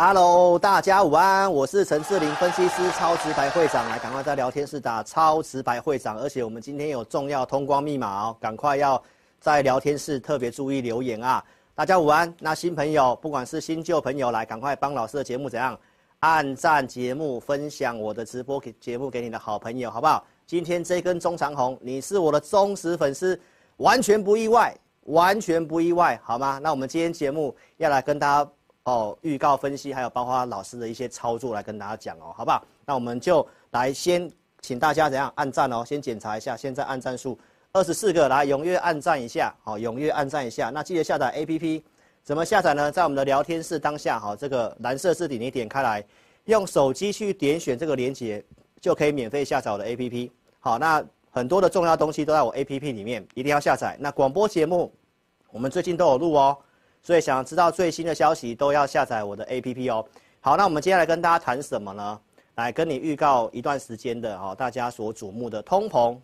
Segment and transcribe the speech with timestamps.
[0.00, 9.02] Hello，大家午安，我是陈志玲分析师，超直白会长，来赶快在聊天室打超直白会长，而且我们今天有重要通关密码哦，赶快要
[9.40, 11.44] 在聊天室特别注意留言啊！
[11.74, 15.76] 大家午安，那新朋友不管是新旧朋友来，赶快帮老师的节目怎样
[16.20, 20.24] 按赞节目，分享我的直播给节目给你的好朋友，好不好？
[20.46, 23.36] 今天这根中长红，你是我的忠实粉丝，
[23.78, 24.72] 完全不意外，
[25.06, 26.60] 完全不意外，好吗？
[26.62, 28.48] 那我们今天节目要来跟大家。
[28.88, 32.64] 哦，预告分析还有包括老师的一些操作来跟大家讲哦，好不好？
[32.86, 34.30] 那我们就来先
[34.62, 37.38] 请大家怎样按赞哦，先检查一下现在按赞数
[37.72, 40.70] 二十四个，来踊跃按赞一下，好，踊跃按赞一下。
[40.70, 41.82] 那记得下载 APP，
[42.22, 42.90] 怎么下载呢？
[42.90, 46.02] 在我们的聊天室当下，好，这个蓝色字体你点开来，
[46.46, 48.42] 用手机去点选这个链接，
[48.80, 50.30] 就可以免费下载我的 APP。
[50.60, 53.96] 好，那很多的重要东西都在我 APP 里面，一定要下载。
[54.00, 54.90] 那广播节目，
[55.50, 56.56] 我们最近都有录哦。
[57.02, 60.04] 所以想知道最新的消息，都要下载我的 APP 哦。
[60.40, 62.20] 好，那我们接下来跟大家谈什么呢？
[62.54, 66.14] 来跟你预告一段时间的哦，大家所瞩目的通膨，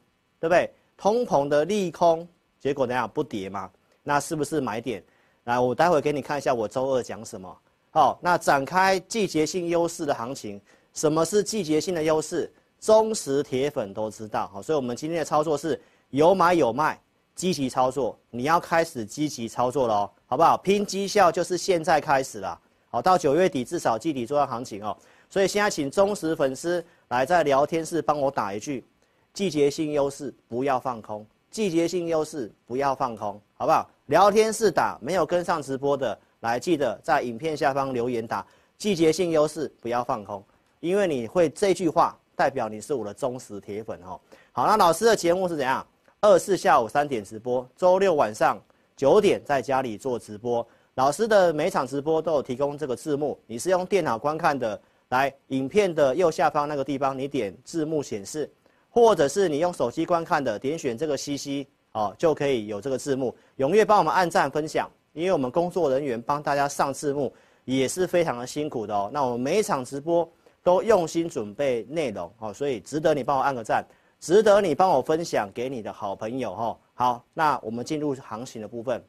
[0.40, 0.70] 对不对？
[0.96, 2.26] 通膨的利空，
[2.58, 3.70] 结果怎样不跌吗？
[4.02, 5.02] 那是不是买点？
[5.44, 7.56] 来，我待会给你看一下我周二讲什么。
[7.90, 10.60] 好，那展开季节性优势的行情，
[10.92, 12.52] 什么是季节性的优势？
[12.80, 14.48] 忠实铁粉都知道。
[14.52, 15.80] 好，所以我们今天的操作是
[16.10, 17.00] 有买有卖。
[17.34, 20.56] 积极操作，你要开始积极操作了哦，好不好？
[20.58, 22.58] 拼绩效就是现在开始了，
[22.90, 24.96] 好，到九月底至少季底做到行情哦。
[25.28, 28.84] 所以现在请忠实粉丝来在聊天室帮我打一句：
[29.32, 33.90] 季节性优势不要放空，季节性优势不要放空，好不好？
[34.06, 38.46] 聊天室打，没有跟上直播的来记得在影片下方留言打
[38.78, 40.44] 季节性优势不要放空，
[40.78, 44.20] 因为你会这句话代表你是我的忠实铁粉哦。
[44.52, 45.84] 好，那老师的节目是怎样？
[46.24, 48.58] 二四下午三点直播，周六晚上
[48.96, 50.66] 九点在家里做直播。
[50.94, 54.80] 老师的每场直播都有提供这个字幕，你是用电脑观看的，
[55.10, 58.50] 来影片的右下方那个地方，你点字幕显示，
[58.88, 63.36] 或者是你用手机观看的，点选这个 CC 哦，就可以有这个字幕。
[63.58, 67.30] 踊跃帮我们按赞分享，因为我们工作人员帮大家上字幕
[67.66, 69.10] 也是非常的辛苦的哦。
[69.12, 70.26] 那我们每一场直播
[70.62, 73.84] 都用心准备内容哦，所以值得你帮我按个赞。
[74.24, 76.78] 值得你帮我分享给你的好朋友哈。
[76.94, 79.04] 好，那我们进入行情的部分，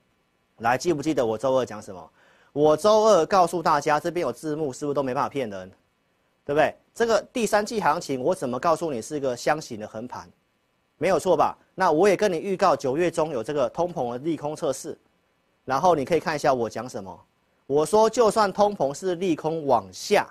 [0.58, 2.12] 来，记不记得我周二讲什么？
[2.52, 5.72] 我周二告诉大家，这边有字幕，是不是都没办法骗人？
[6.44, 6.76] 对不对？
[6.94, 10.30] 这个第三季行情，我怎么告诉你是一个箱型的横盘？
[10.98, 11.58] 没有错吧？
[11.76, 14.98] 那我也跟你预告，九月中有这个通膨的利空测试，
[15.64, 17.18] 然后你可以看一下我讲什么。
[17.68, 20.28] 我说，就算通膨是利空往下，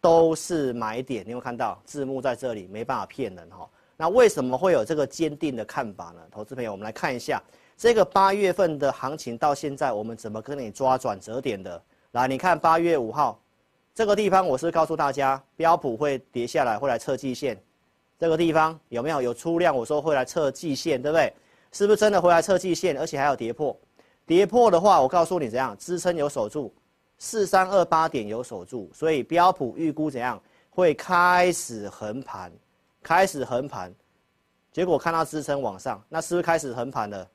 [0.00, 1.24] 都是买点。
[1.24, 2.66] 你有没有看到字幕在这里？
[2.66, 3.70] 没办法骗人哈。
[4.00, 6.22] 那为什么会有这个坚定的看法呢？
[6.30, 7.38] 投资朋友，我们来看一下
[7.76, 11.82] 这个八月份的行情到现在，我们怎么跟你抓转折点的？
[12.12, 13.38] 来，你看八月五号
[13.94, 17.62] 这个地方，我是告诉大家标普会跌下来，会来测季线。
[18.18, 19.76] 这个地方有没有有出量？
[19.76, 21.30] 我说会来测季线，对不对？
[21.70, 22.96] 是不是真的会来测季线？
[22.96, 23.78] 而且还有跌破，
[24.24, 26.72] 跌破的话，我告诉你怎样支撑有守住，
[27.18, 32.50] 四三二八点有守住，所以标普预估怎样会开始横盘。
[33.02, 33.92] 开始横盘，
[34.72, 37.28] 结果看到支撑往上，那是不是开始横盘了？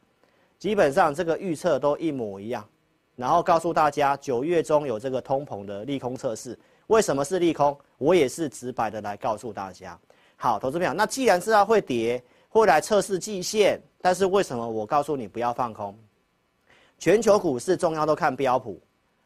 [0.57, 2.67] 基本上这个预测都一模一样，
[3.15, 6.57] 然后告诉大家九月中有这个通膨的利空测试，
[6.87, 7.77] 为什么是利空？
[7.97, 9.99] 我也是直白的来告诉大家。
[10.37, 15.97] 好，投资朋友，那既然知道会跌，会来测试季线，但是为什么我告诉你不要放空？
[16.97, 18.81] 全球股市重要都看标普，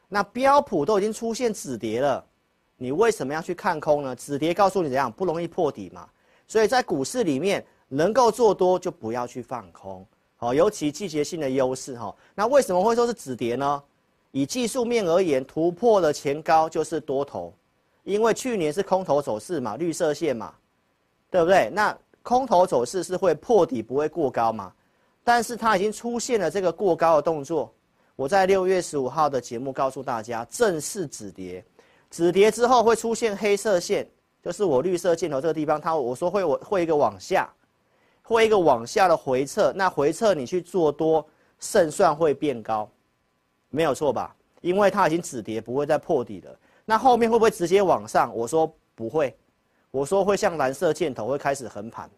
[0.08, 2.24] 那标普都已经出现止跌了，
[2.76, 4.16] 你为什么要去看空呢？
[4.16, 6.08] 止跌告诉你怎样，不容易破底嘛。
[6.50, 10.04] 所以在股市里面能够做多就不要去放空，
[10.36, 12.12] 好，尤其季节性的优势哈。
[12.34, 13.80] 那为什么会说是止跌呢？
[14.32, 17.54] 以技术面而言，突破了前高就是多头，
[18.02, 20.52] 因为去年是空头走势嘛，绿色线嘛，
[21.30, 21.70] 对不对？
[21.72, 24.72] 那空头走势是会破底不会过高嘛？
[25.22, 27.72] 但是它已经出现了这个过高的动作。
[28.16, 31.64] 我在六月十五号的节目告诉大家，正式止跌，
[32.10, 34.04] 止跌之后会出现黑色线，
[34.42, 37.52] 就是我绿色箭头这个地方，它我说会我会一个往下，
[38.22, 41.26] 会一个往下的回撤，那回撤你去做多，
[41.58, 42.90] 胜算会变高，
[43.68, 44.34] 没有错吧？
[44.60, 46.58] 因为它已经止跌，不会再破底了。
[46.84, 48.34] 那后面会不会直接往上？
[48.34, 49.36] 我说不会，
[49.90, 52.10] 我说会像蓝色箭头会开始横盘。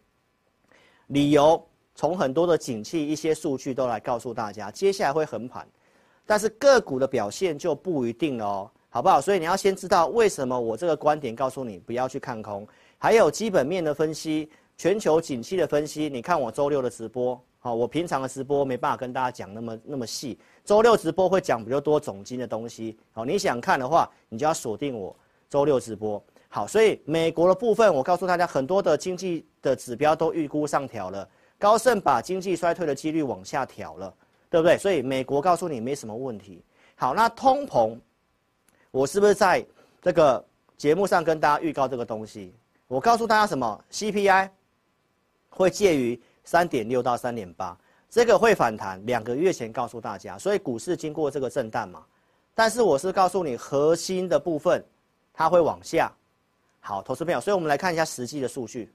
[1.08, 1.62] 理由
[1.94, 5.66] 从很多的景气一些数据都来告诉大家，接下来会横盘，
[6.24, 9.22] 但是个股的表现就不一定了哦，好不好？
[9.22, 12.68] 所以你要先知道为什么我这个观点告诉你不要去看空，
[12.98, 16.10] 还有基本面的分析、全球景气的分析。
[16.10, 22.98] 你看我周六的直播，好，我平常的直播没办法跟大家讲那么那么细，周六直播会讲比较多总经的东西。
[23.12, 25.16] 好，你想看的话，你就要锁定我
[25.48, 26.22] 周六直播。
[26.50, 31.26] 好，所以美国的部分，我告诉大家，很多的经济的指标都预估上调了。
[31.58, 34.14] 高盛把经济衰退的几率往下调了，
[34.50, 34.76] 对不对？
[34.76, 36.62] 所以美国告诉你没什么问题。
[36.94, 37.96] 好，那通膨，
[38.92, 39.66] 我是不是在
[40.02, 40.44] 这个
[40.76, 42.54] 节目上跟大家预告这个东西？
[42.88, 44.50] 我告诉大家什么？CPI
[45.48, 47.74] 会介于三点六到三点八，
[48.10, 49.04] 这个会反弹。
[49.06, 52.04] 两个月前告诉大家，所以股市经过这个震荡嘛。
[52.54, 54.84] 但是我是告诉你，核心的部分
[55.32, 56.12] 它会往下。
[56.80, 58.92] 好，投资朋友，所以我们来看一下实际的数据。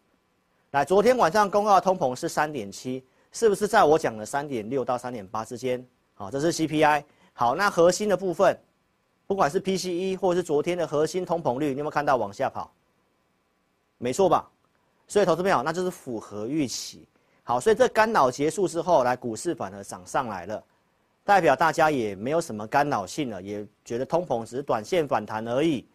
[0.70, 5.84] 来，昨天晚上公告的通膨是三点七，是不是在我讲的三点六到三点八之间？
[6.14, 7.04] 好，这是 CPI。
[7.34, 8.56] 好，那核心的部分，
[9.28, 12.74] 不管是 PCE 或者是昨天的核心通膨率，你有没有看到往下跑？
[13.98, 14.50] 没错吧？
[15.08, 17.08] 所以投资朋友，那就是符合预期。
[17.44, 20.64] 好，所以这干扰结束之后，来股市反而涨上来了，
[21.24, 25.86] 代表大家也没有什么干扰性了，也觉得通膨只是短线反弹而已。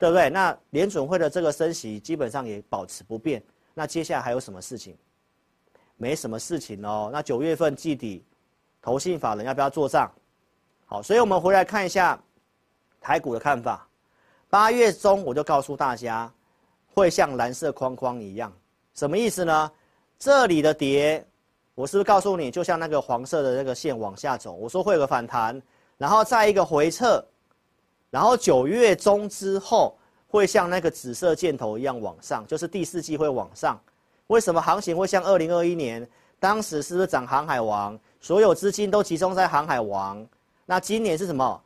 [0.00, 0.30] 对不对？
[0.30, 3.42] 那联准会的这个升息基本上也保持不变。
[3.74, 4.96] 那接下来还有什么事情？
[5.96, 7.10] 没什么事情哦。
[7.12, 8.24] 那九月份季底，
[8.80, 10.08] 投信法人要不要做账？
[10.86, 12.16] 好，所以我们回来看一下
[13.00, 13.86] 台股的看法。
[14.50, 16.32] 八月中我就告诉大家，
[16.94, 18.52] 会像蓝色框框一样，
[18.94, 19.70] 什么意思呢？
[20.18, 21.24] 这里的跌，
[21.74, 24.52] 我是不是告诉你，就像那个黄色的那个线往下走？
[24.52, 25.60] 我说会有个反弹，
[25.96, 27.24] 然后再一个回撤。
[28.10, 29.96] 然后九月中之后
[30.26, 33.78] 会像那个紫色箭头一样往上，就是第四季会往上。
[34.28, 36.08] 为什么行情会像二零二一年？
[36.40, 37.98] 当时是不是涨航海王？
[38.20, 40.26] 所有资金都集中在航海王。
[40.64, 41.62] 那今年是什么？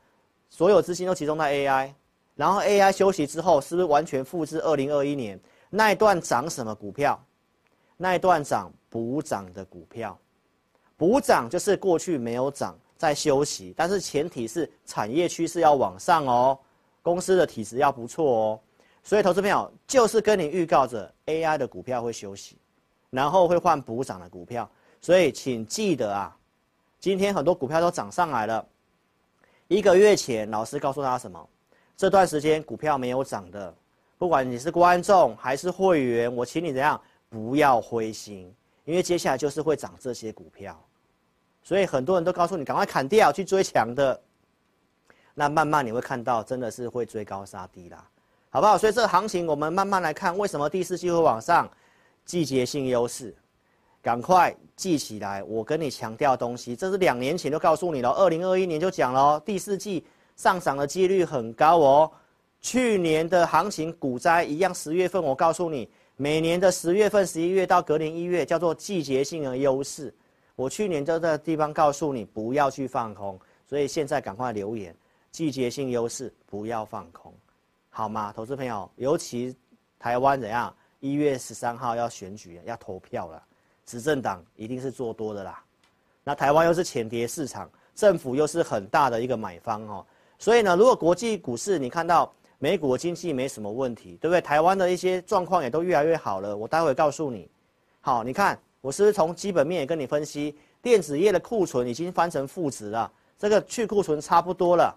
[0.52, 1.90] 所有资金都集中在 AI。
[2.36, 5.40] 然后 AI 休息之后，是不是完全复制二零二一年
[5.70, 7.18] 那一段涨什么股票？
[7.96, 10.18] 那一段涨补涨的股票，
[10.98, 12.78] 补涨就是过去没有涨。
[12.98, 16.56] 在休息，但是前提是产业趋势要往上哦，
[17.02, 18.60] 公司的体质要不错哦，
[19.02, 22.56] 所以投资朋友就是跟你预告着 AI 的股票会休息，
[23.10, 24.70] 然后会换补涨的股票，
[25.00, 26.36] 所以请记得啊，
[27.00, 28.64] 今天很多股票都涨上来了。
[29.72, 31.48] 一个月前老师告诉大家什么？
[31.96, 33.74] 这段时间股票没有涨的，
[34.18, 38.54] 不管你是观众还是会员，我请你怎样不要灰心，
[38.84, 40.78] 因为接下来就是会涨这些股票。
[41.62, 44.20] 所以很多人都告诉你赶快砍掉去追强的，
[45.32, 48.06] 那慢慢你会看到真的是会追高杀低啦，
[48.50, 48.76] 好不好？
[48.76, 51.66] 所以这个行情我们慢慢来看，为什么第四季会往上？
[52.26, 53.34] 季节性优势，
[54.02, 55.42] 赶快记起来。
[55.44, 60.04] 我跟你强调东西，这是两年前就告诉你了，二零二一年就讲了，第四季
[60.36, 62.10] 上涨的几率很高哦。
[62.60, 70.12] 去年的行情股灾一样，十月份我告诉你，每年的十月份、十一月到隔年一月叫做季节性的优势。
[70.54, 74.94] 我去年在地方告诉你不要去放空，所以现在赶快留言，
[75.30, 77.32] 季节性优势不要放空，
[77.88, 78.32] 好吗？
[78.36, 79.56] 投资朋友，尤其
[79.98, 80.72] 台湾怎样？
[81.00, 83.42] 一月十三号要选举，要投票了，
[83.86, 85.62] 执政党一定是做多的啦。
[86.24, 90.06] 那台湾又是浅跌市场，政府又是很大的一个买方哦，
[90.38, 94.40] 所以呢，如果国际股市你看到美股的经济没什么问题，对不对？
[94.40, 97.48] 台湾的一些状况也都越来越好了，我待会告诉你。
[98.00, 98.58] 好，你看。
[98.82, 103.08] 我是不是从基本面也跟你分析，电子业的库存已经翻成负值了，
[103.38, 104.92] 这个去库存差不多了，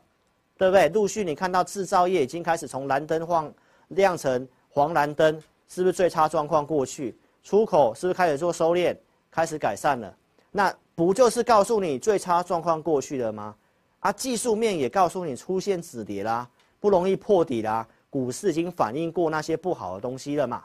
[0.58, 0.90] 对不对？
[0.90, 3.54] 陆续你看到制造业已经开始从蓝灯晃
[3.90, 5.40] 亮成黄蓝灯，
[5.70, 7.16] 是不是最差状况过去？
[7.46, 8.98] 出口是不是开始做收敛，
[9.30, 10.18] 开始改善了？
[10.52, 13.56] 那不就是告诉你最差状况过去了吗？
[14.00, 16.50] 啊，技术面也告诉你出现止跌啦，
[16.80, 20.64] 不容易破底啦，股市已经反映过那些不好的东西了嘛，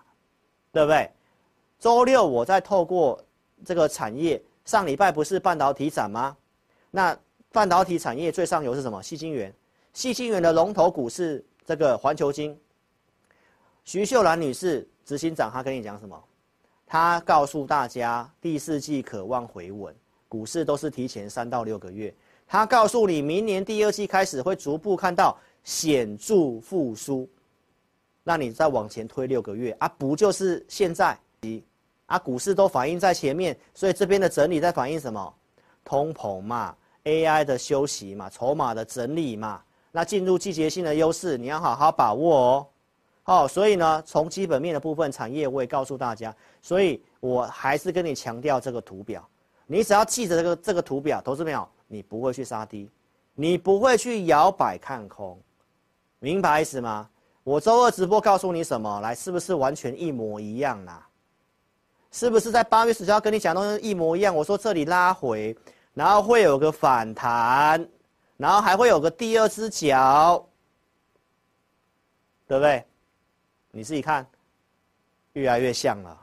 [0.73, 1.11] 对不对？
[1.79, 3.23] 周六我再透过
[3.63, 6.35] 这个产业，上礼拜不是半导体展吗？
[6.91, 7.15] 那
[7.53, 9.03] 半导体产业最上游是什么？
[9.03, 9.55] 细晶圆，
[9.93, 12.59] 细晶圆的龙头股是这个环球晶。
[13.85, 16.19] 徐秀兰女士执行长，她跟你讲什么？
[16.93, 19.95] 他告诉大家第四季可望回稳，
[20.29, 22.13] 股市都是提前三到六个月，
[22.49, 27.31] 他告诉你明年第二季开始会逐步看到显著复苏，
[28.25, 31.17] 那你再往前推六个月啊，不就是现在？
[32.07, 35.33] 啊，股市都反映在前面，所以这边的整理在反映什么？
[35.85, 39.63] 通膨嘛，AI 的休息嘛，筹码的整理嘛。
[39.93, 42.67] 那进入季节性的优势，你要好好把握哦。
[43.23, 49.27] 好，所以呢，从基本面的部分，产业我也告诉大家，所以我还是跟你强调这个图表，
[49.67, 51.69] 你只要记着这个这个图表，投资没有？
[51.87, 52.91] 你不会去杀低，
[53.35, 55.39] 你不会去摇摆看空，
[56.19, 57.09] 明白意思吗？
[57.45, 59.01] 我周二直播告诉你什么？
[59.01, 61.07] 来，是不是完全一模一样啦？
[62.13, 64.35] 是不是在八月十九号跟你讲的东西一模一样？
[64.35, 65.57] 我说这里拉回，
[65.95, 67.89] 然后会有个反弹，
[68.37, 70.45] 然后还会有个第二只脚，
[72.47, 72.85] 对不对？
[73.71, 74.27] 你自己看，
[75.35, 76.19] 越来越像了，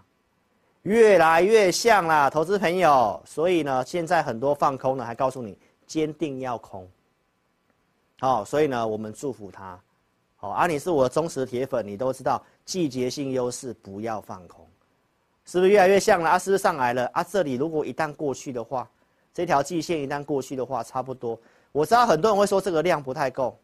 [0.82, 3.22] 越来越像了，投资朋友。
[3.26, 6.88] 所以呢，现在很多放空呢，还告诉你坚定要空。
[8.20, 9.80] 好，所以呢，我们祝福他。
[10.36, 14.68] 好，啊，你是我的忠实铁粉，你都知道季节性优势不要放空。
[15.46, 16.38] 是不是越来越像了啊？
[16.38, 17.24] 是不是上来了啊？
[17.24, 18.90] 这里如果一旦过去的话，
[19.34, 21.40] 这条季线一旦过去的话，差不多。
[21.72, 23.58] 我知道很多人会说这个量不太够，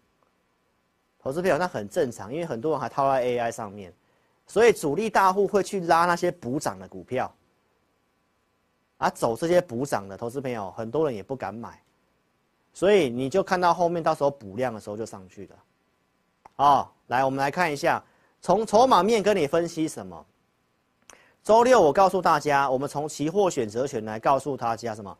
[1.24, 3.94] 投资票那很正常，因为很多人还套在 AI 上面，
[4.46, 7.34] 所以主力大户会去拉那些补涨的股票，
[8.98, 11.82] 啊，走这些补涨的投资朋友，很多人也不敢买，
[12.74, 15.56] 所以你就看到后面到时候补量的时候就上去了。
[16.58, 18.03] 哦，来，我们来看一下，
[18.42, 20.25] 从筹码面跟你分析什么。
[21.42, 25.18] 周六我告诉大家，我们从期货选择权来告诉大家什么？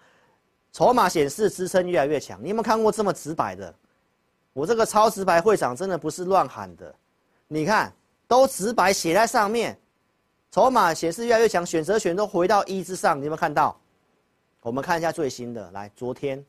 [0.74, 2.44] 筹码显示支撑越来越强。
[2.44, 3.74] 你有没有看过这么直白的？
[4.54, 6.94] 我这个超直白会长真的不是乱喊的，
[7.48, 7.92] 你看
[8.28, 9.78] 都直白写在上面。
[10.52, 13.76] 筹码显示越来越强，选择权都回到一之上，你有没有看到？
[14.62, 16.46] 我们看一下最新的，来昨天，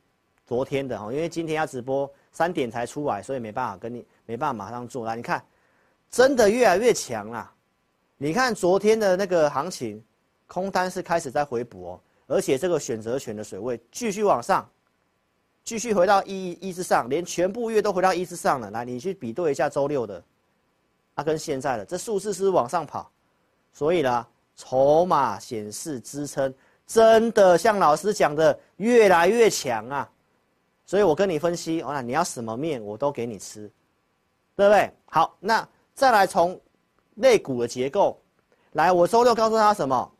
[0.46, 5.06] 昨天的哈，因为今天要直播三点才出来，所以没办法跟你没办法马上做。
[5.06, 5.42] 来，你看，
[6.10, 7.50] 真的越来越强啦。
[8.18, 10.04] 你看昨天的那个行情，
[10.46, 14.68] 空单是开始在回补哦，而且这个选择权的水位继续往上，
[15.64, 18.70] 继续回到一一之上，连全部月都回到一之上了。
[18.70, 20.22] 来，你去比对一下周六的，
[21.14, 23.10] 啊、跟现在的这数字是往上跑，
[23.72, 26.54] 所以呢，筹码显示支撑
[26.86, 30.10] 真的像老师讲的越来越强啊。
[30.86, 33.70] 所以我跟你分析，哦，你要什么面我都给你吃，
[34.54, 34.92] 对不对？
[35.06, 36.60] 好，那再来从。
[37.18, 38.20] 肋骨的结构，
[38.72, 40.12] 来，我周六告诉他什么？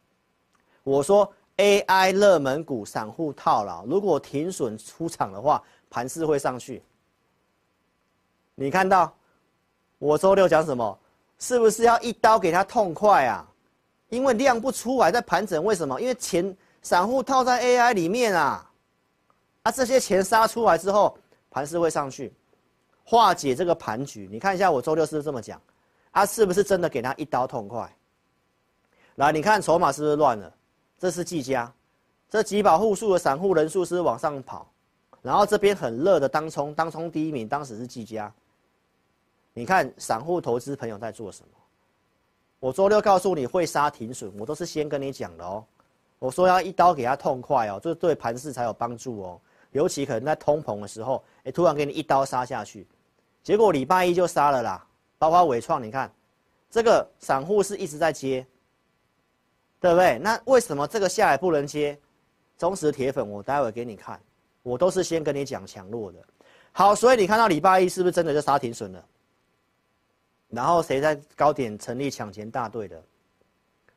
[0.84, 6.82] 我说 AI 热门股散户套牢，如果停损出场的话，盘势会上去。
[8.54, 9.12] 你看到
[9.99, 10.99] 我周六讲什么？
[11.38, 13.46] 是不是要一刀给他痛快啊？
[14.08, 16.00] 因为量不出来在盘整，为什么？
[16.00, 18.70] 因为钱散户套在 AI 里面啊，
[19.64, 21.18] 啊，这些钱杀出来之后，
[21.50, 22.32] 盘势会上去，
[23.04, 24.28] 化解这个盘局。
[24.30, 25.61] 你看一下我周六是不是这么讲？
[26.12, 27.92] 啊，是不是真的给他一刀痛快？
[29.16, 30.52] 来，你看筹码是不是乱了？
[31.04, 31.70] 这是技嘉，
[32.30, 34.66] 这几保户数的散户人数是往上跑？
[35.20, 38.32] 然后这边很热的当冲，当冲第一名当时是技嘉。
[39.52, 41.49] 你看散户投资朋友在做什么？
[42.58, 45.62] 我周六告诉你会杀停损，我都是先跟你讲的哦。
[46.18, 49.40] 我说要一刀给他痛快哦，这对盘势才有帮助哦。
[49.73, 52.87] 尤其可能在通膨的时候，哎，突然给你一刀杀下去，
[53.42, 54.87] 结果礼拜一就杀了啦。
[55.18, 56.11] 包括纬创，你看，
[56.70, 58.46] 这个散户是一直在接，
[59.84, 60.18] 对不对？
[60.18, 61.98] 那为什么这个下来不能接？
[62.56, 64.18] 忠实铁粉，我待会给你看，
[64.62, 66.18] 我都是先跟你讲强弱的。
[66.72, 69.04] 好，所以你看到礼拜一是不是真的就杀停损了？
[70.48, 73.02] 然后谁在高点成立抢钱大队的？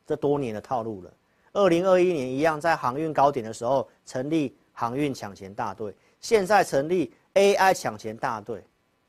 [0.06, 1.10] 这多年的套路了。
[1.54, 8.62] 二零二一年一样，在航运高点的时候成立航运抢钱大队，现在成立 AI 抢钱大队。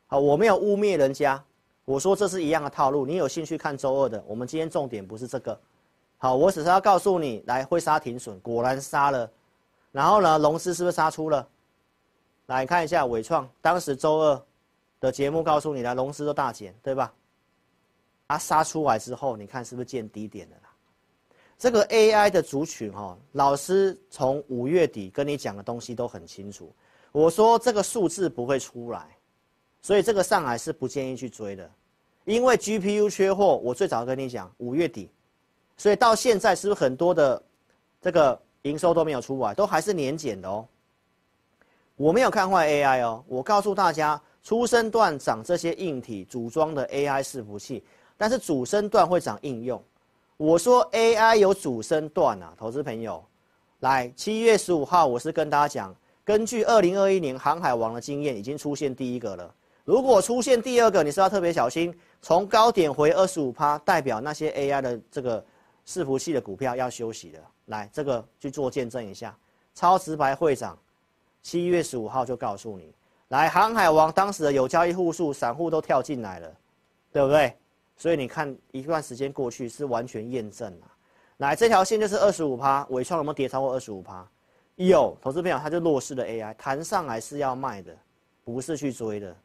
[0.07, 1.43] 好，我没有污蔑人家。
[1.83, 4.23] 我说这是一样的套路，你有兴趣看周二的？
[4.25, 5.59] 我们今天重点不是这个，
[6.21, 9.31] 好，我只是要告诉你，来会杀停损，果然杀了，
[9.93, 11.47] 然后呢，龙狮是不是杀出了？
[12.47, 14.45] 来看一下伟创，当时周二
[14.99, 17.13] 的节目告诉你，来龙狮都大减，对吧？
[18.27, 20.69] 它杀出来之后，你看是不是见低点了啦？
[21.57, 26.69] 这个 AI 的族群哈，老师从五月底跟你讲的东西都很清楚，
[27.13, 29.07] 我说这个数字不会出来，
[29.81, 31.71] 所以这个上海是不建议去追的。
[32.25, 35.09] 因为 GPU 缺货，我最早跟你讲五月底，
[35.79, 37.41] 所以到现在是不是很多的
[38.01, 40.67] 这个营收都没有出来，都还是年减的哦。
[41.95, 47.81] 我没有看坏 AI 哦，我告诉大家，初生段涨这些硬体组装的 AI 伺服器，
[48.17, 49.81] 但是主升段会涨应用。
[50.35, 53.23] 我说 AI 有主升段啊，投资朋友，
[53.79, 55.95] 来，七月十五号，我是跟大家讲，
[56.25, 59.55] 根据二零二一年航海王的经验，已经出现第一个了。
[59.85, 61.97] 如果出现第二个，你是要特别小心。
[62.21, 65.43] 从高点回二十五趴，代表那些 AI 的这个
[65.89, 67.39] 伺服器的股票要休息了。
[67.65, 69.35] 来，这个去做见证一下。
[69.73, 70.77] 超直白会长，
[71.41, 72.93] 七月十五号就告诉你，
[73.29, 76.55] 来航海王当时的有交易户数，散户都跳进来了，
[77.11, 77.57] 对不对？
[77.97, 80.91] 所以你看一段时间过去，是完全验证了。
[81.37, 84.29] 来，这条线就是二十五趴，尾创有没有跌超过二十五趴？
[84.75, 87.97] 有，投资朋友，它就弱势的 AI，弹上来是要卖的，
[88.43, 89.35] 不是去追的。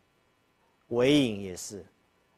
[0.88, 1.84] 尾影也是，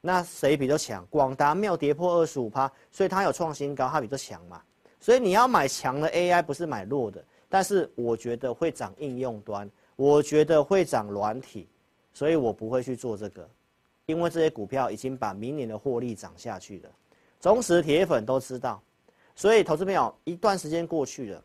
[0.07, 1.05] 那谁比较强？
[1.11, 4.63] 广达没有跌破二十五趴，所以它有创新高，它比较强嘛。
[5.01, 7.25] 所以你要买强的 AI，不是买弱的。
[7.49, 11.69] 但是我觉得会涨应用端，我觉得会涨软体，
[12.13, 13.51] 所以我不会去做这个，
[14.05, 16.91] 因为这些股票已经把明年的获利涨下去了。
[17.41, 18.81] 忠实铁粉都知道，
[19.35, 21.43] 所以投资朋友一段时间过去了，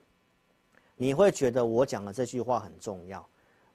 [0.95, 3.27] 你会觉得我讲的这句话很重要，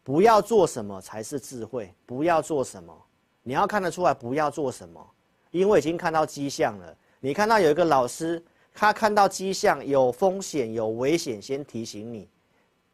[0.04, 2.96] 不要做什么才是智慧，不要做什么。
[3.46, 5.00] 你要看得出来不要做什么，
[5.52, 6.96] 因为已经看到迹象了。
[7.20, 12.28] 你看到有一个老师，他看到迹象有风险、有危险，先提醒你。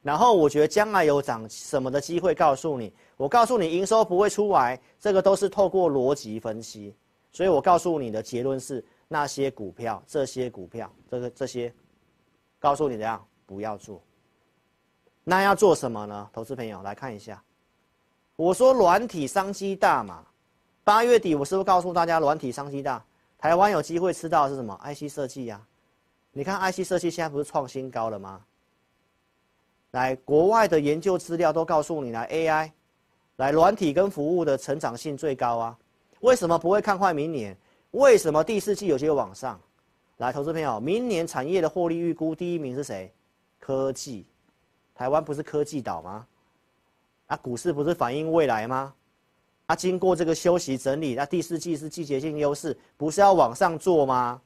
[0.02, 2.92] 然后我觉得将来有涨什么的机会，告诉你。
[3.16, 6.94] 我告诉你营收不会出来，这个都是透过逻辑分析。
[7.30, 11.72] 所以我告诉你的结论是，那些股票、这些股票、这个这些，
[12.58, 14.02] 告诉你怎样不要做。
[15.24, 16.28] 那要做什么呢？
[16.30, 17.42] 投资朋友来看一下，
[18.36, 20.26] 我说软体商机大嘛。
[20.84, 23.02] 八月底，我是不是告诉大家软体商机大？
[23.38, 25.60] 台湾有机会吃到的是什么？IC 设计呀？
[26.32, 28.40] 你看 IC 设计现在不是创新高了吗？
[29.92, 32.70] 来，国外的研究资料都告诉你，来 AI，
[33.36, 35.78] 来软体跟服务的成长性最高啊。
[36.20, 37.56] 为什么不会看坏明年？
[37.92, 39.60] 为什么第四季有些往上？
[40.16, 43.12] 来，投资朋友，明年产业的获利预估第一名是谁？
[43.60, 44.26] 科技，
[44.94, 46.26] 台湾不是科技岛吗？
[47.26, 48.92] 啊，股市不是反映未来吗？
[49.72, 54.38] 它、经过这个休息整理，那第四季是季节性优势，不是要往上做吗？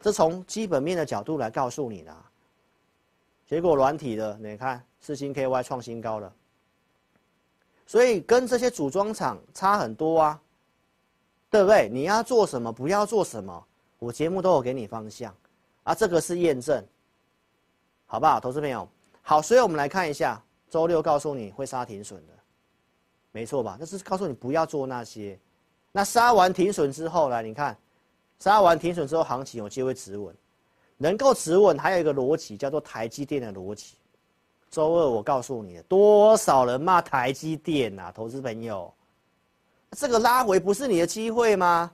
[0.00, 2.16] 这从基本面的角度来告诉你的。
[3.48, 6.32] 结果软体的，你看四星 KY 创新高了，
[7.84, 10.40] 所以跟这些组装厂差很多啊，
[11.50, 11.88] 对不对？
[11.88, 13.66] 你要做什么，不要做什么，
[13.98, 15.34] 我节目都有给你方向
[15.82, 16.86] 啊，这个是验证，
[18.06, 18.88] 好不好，投资朋友？
[19.20, 22.32] 好，所以我们来看一下，周六告诉你会杀停损的。
[23.32, 23.76] 没错吧？
[23.80, 25.38] 那是告诉你不要做那些。
[25.90, 27.76] 那杀完停损之后来，你看，
[28.38, 30.34] 杀完停损之后，行情有机会止稳，
[30.96, 33.96] 能够止稳，还有一个逻辑叫做台积电的逻辑。
[34.70, 38.92] 周二我告诉你，多少人骂台积电啊，投资朋友，
[39.90, 41.90] 这个拉回不是你的机会吗？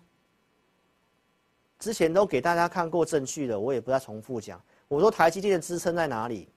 [1.79, 4.61] 之前都给大家看过证据了，我也不再重复讲。
[4.89, 6.49] 我说台积电的支撑在哪里？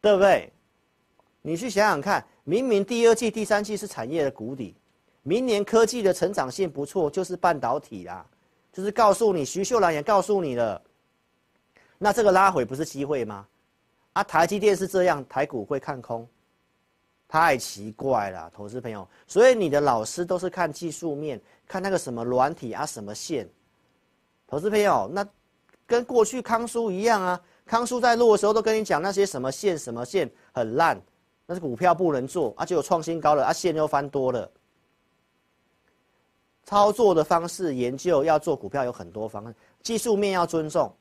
[0.00, 0.52] 对不对？
[1.42, 2.24] 你去想想看。
[2.44, 4.74] 明明第二季、第三季是产业的谷底，
[5.22, 8.26] 明年科技的成长性不错，就是半导体啦，
[8.72, 10.82] 就是告诉你，徐秀兰也告诉你了，
[11.96, 13.46] 那这个拉回不是机会吗？
[14.14, 16.26] 啊，台积电是这样，台股会看空，
[17.28, 23.48] 太奇怪了，投资朋友，所以你的老师都是看技术面，看那个什么软体啊，什么线，
[24.48, 25.24] 投资朋友，那
[25.86, 31.00] 跟过去康叔一样啊，康叔在录的时候都跟你讲那些什么线，什么线很烂。
[31.50, 34.48] 但是股票不能做，啊，就有创新高了，啊，线又翻多了。
[36.62, 40.94] 操作的方式研究要做股票有很多方案，技术面要尊重，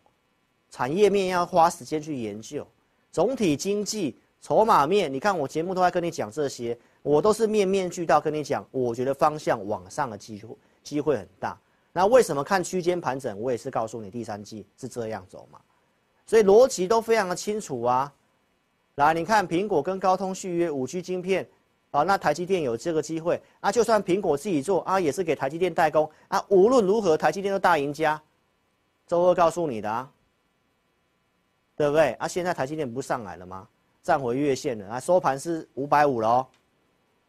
[0.71, 2.65] 产业面要花时间去研究，
[3.12, 11.55] 总体经济、筹码面，你看我节目都在跟你讲这些，我都是面面俱到跟你讲，我觉得方向往上的机会机会很大。
[11.93, 13.39] 那为什么看区间盘整？
[13.39, 15.59] 我也是告诉你第三季是这样走嘛，
[16.25, 18.12] 所以逻辑都非常的清楚啊。
[18.99, 21.47] 来，你看苹果跟高通续约五 G 晶片，
[21.91, 23.71] 啊，那台积电有这个机会啊。
[23.71, 26.43] 就算苹果自己做啊，也是给台积电代工啊。
[26.49, 28.21] 无论如何，台积电都大赢家。
[29.07, 30.12] 周二告诉你的啊，
[31.77, 32.27] 对不对啊？
[32.27, 33.65] 现在台积电不上来了吗？
[34.03, 36.45] 站回月线了啊，收盘是五百五喽，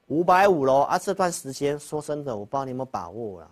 [0.09, 0.99] 五百五喽啊。
[0.99, 3.51] 这段时间说真的，我不知道你有没有把握了。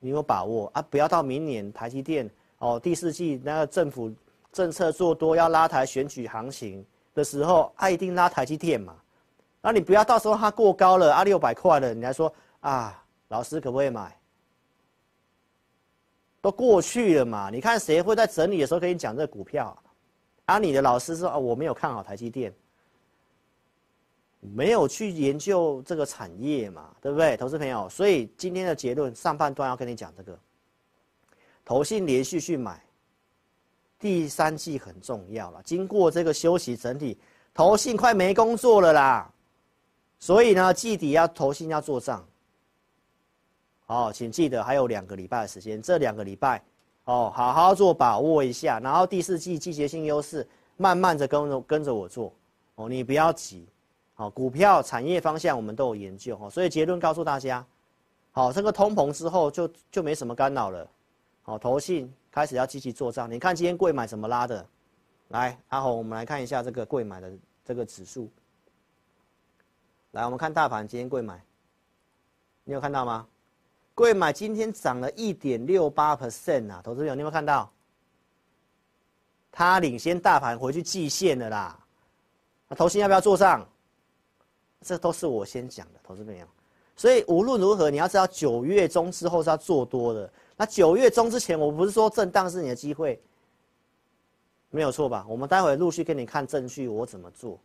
[0.00, 0.82] 你有，有把握啊？
[0.82, 4.12] 不要到明年台积电哦，第四季那个政府。
[4.54, 8.96] 政策做多要拉抬选举行情的时候，他一定拉台积电嘛？
[9.60, 14.16] 那你不要到时候它过高了啊，六百块了，你还说啊，老师可不可以买？
[16.40, 17.50] 都过去了嘛？
[17.50, 19.76] 你看谁会在整理的时候跟你讲这股票？
[20.44, 22.54] 啊，你的老师说啊，我没有看好台积电，
[24.38, 27.88] 没有去研究这个产业嘛，对不对，投资朋友？
[27.88, 30.38] 所以今天的结论上半段要跟你讲这个，
[31.64, 32.80] 投信连续去买。
[34.04, 35.62] 第三季很重要了。
[35.64, 37.16] 经过这个休息整体，
[37.54, 39.32] 投信快没工作了啦，
[40.18, 42.22] 所以呢，季底要投信要做账。
[43.86, 46.62] 哦，请记得还有两个礼拜的时间，这两个礼拜
[47.04, 48.78] 哦，好好做把握一下。
[48.78, 52.30] 然后第四季季节性优势，慢慢的跟着跟着我做
[52.74, 53.66] 哦，你不要急。
[54.12, 57.64] 好，股票产业方向我们都有研究哦，所以结论告诉大家，
[58.32, 60.86] 好，这个通膨之后就就没什么干扰了。
[61.40, 63.30] 好，投信开始要积极做账。
[63.30, 64.66] 你看今天贵买怎么拉的？
[65.28, 67.32] 来，阿红，我们来看一下这个贵买的
[67.64, 68.28] 这个指数。
[70.10, 71.40] 来，我们看大盘今天贵买，
[72.64, 73.24] 你有看到吗？
[73.94, 77.70] 贵买今天涨了一点六八 percent 啊，投资朋友，你有没有看到？
[79.52, 81.78] 它领先大盘回去季线的啦。
[82.66, 83.64] 那投信要不要做账？
[84.80, 86.44] 这都是我先讲的，投资朋友。
[86.96, 90.28] 所以无论如何，你要知道九月中之后是要做多的。
[90.56, 93.20] 那九月中之前，我不是说震荡是你的机会，
[94.70, 95.24] 没有错吧？
[95.28, 97.58] 我们待会陆续给你看证据，我怎么做，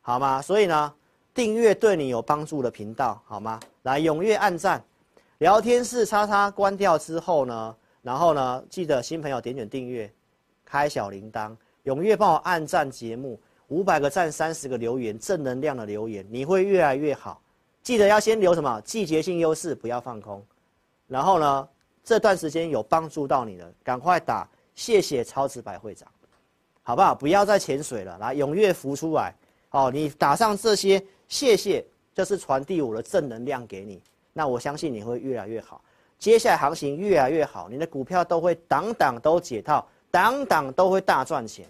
[0.00, 0.40] 好吗？
[0.40, 0.94] 所以呢，
[1.34, 3.60] 订阅对你有帮助的频道，好吗？
[3.82, 4.82] 来，踊跃按赞。
[5.38, 10.10] 聊天室叉叉关掉之后呢，然后呢，记得新朋友点点订阅，
[10.64, 17.42] 开小铃铛，踊跃帮我按赞节目，五百个赞，三十个留言，正能量的留言，你会越来越好。
[17.82, 20.40] 记得要先留什么季节性优势，不要放空。
[21.08, 21.68] 然后呢，
[22.04, 26.08] 这段时间有帮助到你的，赶快打谢谢超值白会长，
[26.82, 27.14] 好不好？
[27.14, 29.34] 不要再潜水了，来踊跃浮出来。
[29.70, 31.84] 哦，你打上这些谢谢，
[32.14, 34.02] 就是传递我的正能量给你。
[34.32, 35.82] 那我相信你会越来越好，
[36.18, 41.66] 接下来行情越来越好，你的股票都会档档都解套，档档都会大赚钱，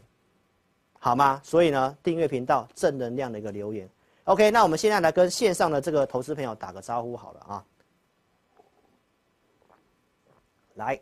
[0.98, 1.40] 好吗？
[1.44, 3.88] 所以呢，订阅频道正能量的一个留言
[4.24, 4.50] ，OK。
[4.50, 7.64] 那我们现在来跟线上的这个投资朋友打个招呼好了啊，
[10.74, 10.98] 来，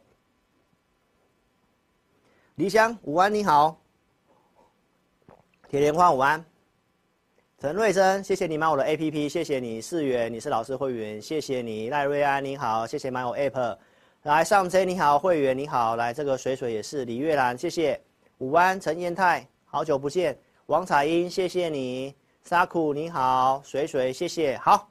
[2.57, 3.81] 李湘午安你好，
[5.69, 6.45] 铁莲花午安。
[7.59, 13.77] 陈瑞珍，谢谢你买我的 APP，谢谢你四元，你是老师会员，谢谢你赖瑞安，你好，谢谢买我 App，
[14.23, 18.01] 来上 J 你好，会员你好，来这个水水也是李月兰，谢谢，
[18.39, 24.89] 午安陈彦泰，好久不见，王彩英，谢谢你，沙库你好，水水谢谢，好，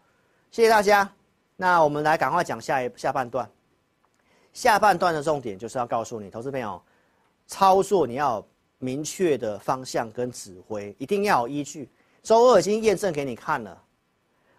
[0.51, 1.11] 谢谢大家，
[1.55, 3.49] 那我们来赶快讲下一下半段，
[4.59, 6.81] 下半段的重点就是要告诉你，投资朋友，
[7.47, 8.45] 操作你要
[8.77, 11.89] 明确的方向跟指挥，一定要有依据。
[12.23, 13.81] 周二已经验证给你看了，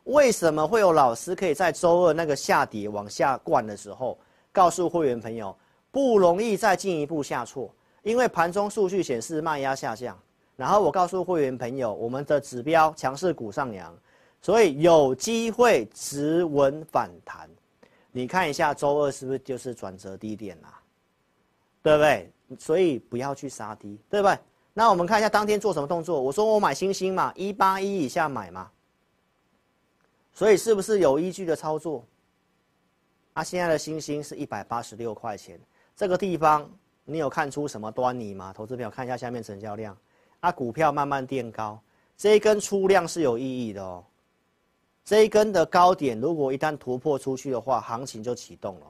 [0.05, 4.19] 为什么会有老师可以在周二那个下跌往下灌的时候，
[4.53, 5.55] 告诉会员朋友
[5.91, 7.71] 不容易再进一步下挫，
[8.03, 10.19] 因为盘中数据显示卖压下降。
[10.57, 13.95] 然后我告诉会员朋友，我们的指标强势股上扬，
[14.41, 17.47] 所以有机会止稳反弹。
[18.13, 20.81] 你看一下周二是不是就是转折低点啦？
[21.83, 22.31] 对不对？
[22.59, 24.39] 所以不要去杀低，对不对？
[24.73, 26.21] 那我们看一下当天做什么动作。
[26.21, 28.71] 我说我买星星嘛，一八一以下买嘛。
[30.33, 32.05] 所以是不是有依据的操作？
[33.35, 35.59] 啊，现在的星星是一百八十六块钱，
[35.97, 36.69] 这个地方
[37.05, 38.53] 你有看出什么端倪吗？
[38.53, 39.97] 投资朋友看一下下面成交量，
[40.41, 41.81] 啊，股票慢慢垫高，
[42.17, 44.05] 这一根出量是有意义的哦。
[45.11, 48.87] 这一根的高点如果一旦突破出去的话，行情就启动了。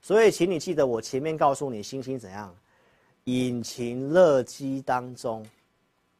[0.00, 2.54] 所以请你记得我前面告诉你星星怎样。
[3.24, 5.44] 引擎热机当中，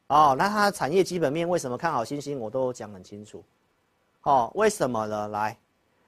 [0.09, 2.37] 哦，那它的产业基本面为什么看好星星？
[2.41, 3.41] 我都讲很清楚，
[4.23, 5.29] 哦，为什么呢？
[5.29, 5.57] 来，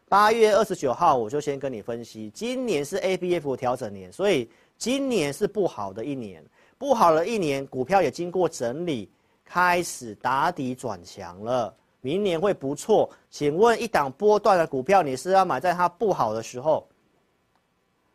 [0.08, 6.44] 八月二十九号我就先跟你分析，今年是 ABF 调整年，所以今年是不好的一年，
[6.76, 9.08] 不好的一年，股票也经过整理，
[9.44, 13.08] 开始打底转强了，明年会不错。
[13.30, 16.86] 请问一档波段的股票，你是要买在它不好的时候？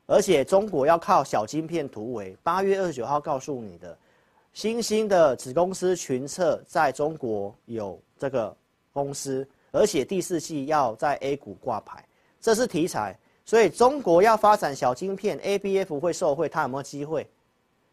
[0.05, 3.97] 而且中国要靠小晶片突围，八月二十九号告诉你的，
[4.53, 8.55] 新兴的子公司群策在中国有这个
[8.91, 12.05] 公司，而且第四季要在 A 股挂牌，
[12.41, 13.17] 这是题材。
[13.45, 17.27] 所以中国要发展小晶片，ABF 会受惠，它有没有机会？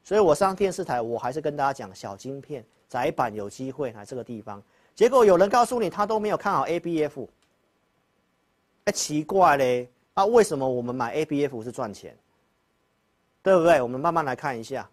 [0.03, 4.63] 所以我上电视台，我还是跟大家讲小晶片窄板有机会来这个地方。
[5.01, 7.27] 结果有人告诉你，他都没有看好 ABF，
[8.85, 9.89] 哎，奇怪嘞。
[10.15, 12.15] 那、啊、为什么我们买 ABF 是赚钱？
[13.43, 13.81] 对不对？
[13.81, 14.87] 我们慢慢来看一下，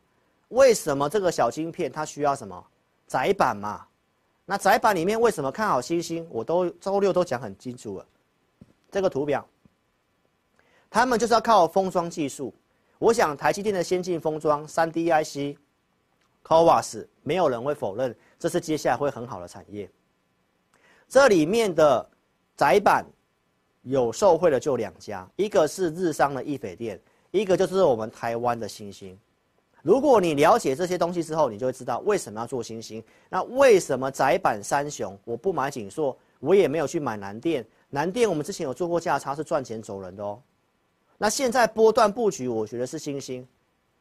[0.47, 2.65] 为什么这个小晶片它需要什么
[3.05, 3.85] 载板嘛？
[4.45, 6.25] 那载板里面为什么看好星星？
[6.29, 8.05] 我都周六都讲很清楚了。
[8.89, 9.45] 这个图表，
[10.89, 12.53] 他们就是要靠封装技术。
[12.97, 15.57] 我想台积电的先进封装、三 D IC、
[16.45, 19.91] CoWoS，没有人会否认这是接下来会很好的产业。
[21.07, 22.09] 这里面的
[22.55, 23.05] 窄板。
[23.83, 26.99] 有受贿的就两家，一个是日商的易斐店，
[27.31, 29.17] 一个就是我们台湾的欣兴。
[29.81, 33.01] 如果你了解这些东西之后，你就会知道为什么要做星星。
[33.29, 37.65] 那为什么窄板三雄我不买景硕，我也没有去买南电？
[37.89, 40.37] 南电我们之前有做过价差，是赚钱走人的哦。
[41.17, 43.47] 那现在波段布局，我觉得是星星。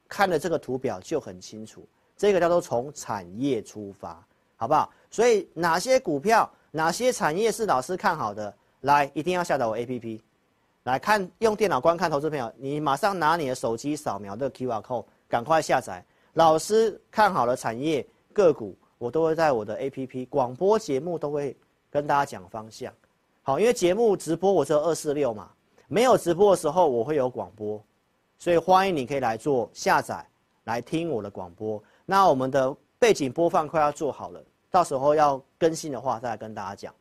[0.09, 4.21] 看了这个图表就很清楚，这个叫做从产业出发，
[4.57, 4.93] 好不好？
[5.13, 10.21] 所以哪些股票、哪些产业是老师看好的，来一定要下载我 APP，
[10.83, 16.05] 来看用电脑观看投资朋友，你马上拿你的手机扫描这个 QR code，赶快下载。
[16.35, 21.57] 老师看好的产业个股，我都会在我的 APP 广播节目都会
[21.91, 22.93] 跟大家讲方向。
[23.43, 25.49] 好，因为节目直播我只有二四六嘛，
[25.89, 27.83] 没有直播的时候我会有广播。
[28.39, 30.23] 所以欢迎你可以来做下载，
[30.65, 31.83] 来听我的广播。
[32.05, 34.45] 那我们的背景播放快要做好了，
[34.77, 36.95] 到时候要更新的话再来跟大家讲。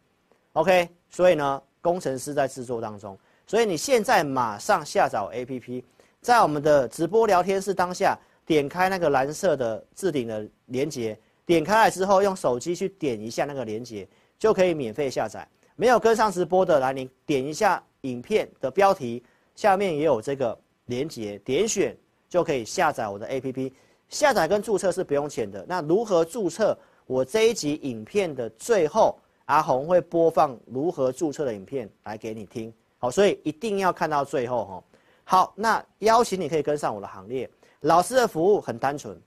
[0.54, 5.84] OK，所以呢，工程师在制作当中，所以你现在马上下载 APP，
[6.22, 14.08] 在我们的直播聊天室当下，点开那个蓝色的置顶的连接，点开来之后，用手机去点一下那个连接，
[14.40, 15.46] 就可以免费下载。
[15.76, 19.22] 没有跟上直播的，来你点一下影片的标题，
[19.54, 20.58] 下面也有这个。
[20.88, 21.98] 连接点选
[22.30, 23.74] 就可以下载我的 APP，
[24.08, 25.66] 下载跟注册是不用钱的。
[25.68, 26.78] 那如何注册？
[27.06, 32.74] 我这一集影片的最后，阿红会播放如何注册的影片来给你听。
[32.98, 34.84] 好，所以一定要看到最后哈。
[35.24, 37.50] 好，那邀请你可以跟上我的行列。
[37.82, 39.20] 老师的服务很单纯，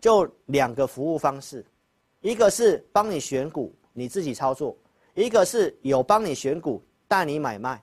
[0.00, 1.64] 就两个服务方式，
[2.20, 4.76] 一个是帮你选股，你自己操作；
[5.14, 7.82] 一个是有帮你选股，带你买卖。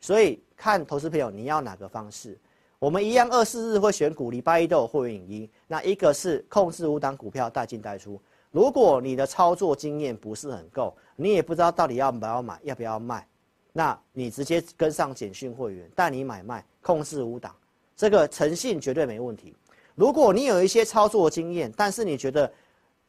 [0.00, 0.42] 所以。
[0.60, 2.36] 看投资朋友，你要哪个方式？
[2.80, 5.50] 我们一样二四日会选股，礼拜一都有会员影音。
[5.68, 8.20] 那一个是控制五档股票带进带出。
[8.50, 13.26] 如果你的操作经验不是很够，你也不知道到底要不要买，要不要卖，
[13.72, 17.54] 那你直接跟上简讯会员带你买卖控制五档，
[17.96, 19.54] 这个诚信绝对没问题。
[19.94, 22.50] 如果你有一些操作经验，但是你觉得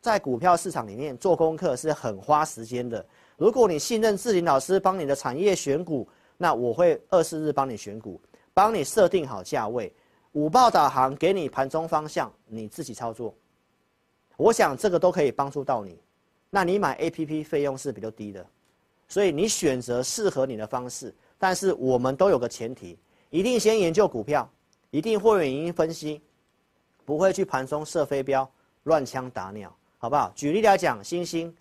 [0.01, 3.05] 在股票市场里面做功课是很花时间的，
[3.37, 6.07] 如果你信任志林老师帮你的产业选股。
[6.41, 8.17] 那我会二四日帮你选股，
[8.53, 9.93] 帮你设定好价位，
[10.31, 13.35] 午报导航给你盘中方向，你自己操作。
[14.39, 15.99] 我想这个都可以帮助到你。
[16.49, 18.43] 那你买 APP 费用是比较低的，
[19.05, 21.13] 所以你选择适合你的方式。
[21.37, 22.97] 但是我们都有个前提，
[23.29, 24.49] 一定先研究股票，
[24.91, 26.21] 一定会员影音分析，
[27.03, 28.49] 不会去盘中设飞镖，
[28.83, 30.31] 乱枪打鸟，好不好？
[30.33, 31.53] 举例来讲，星星。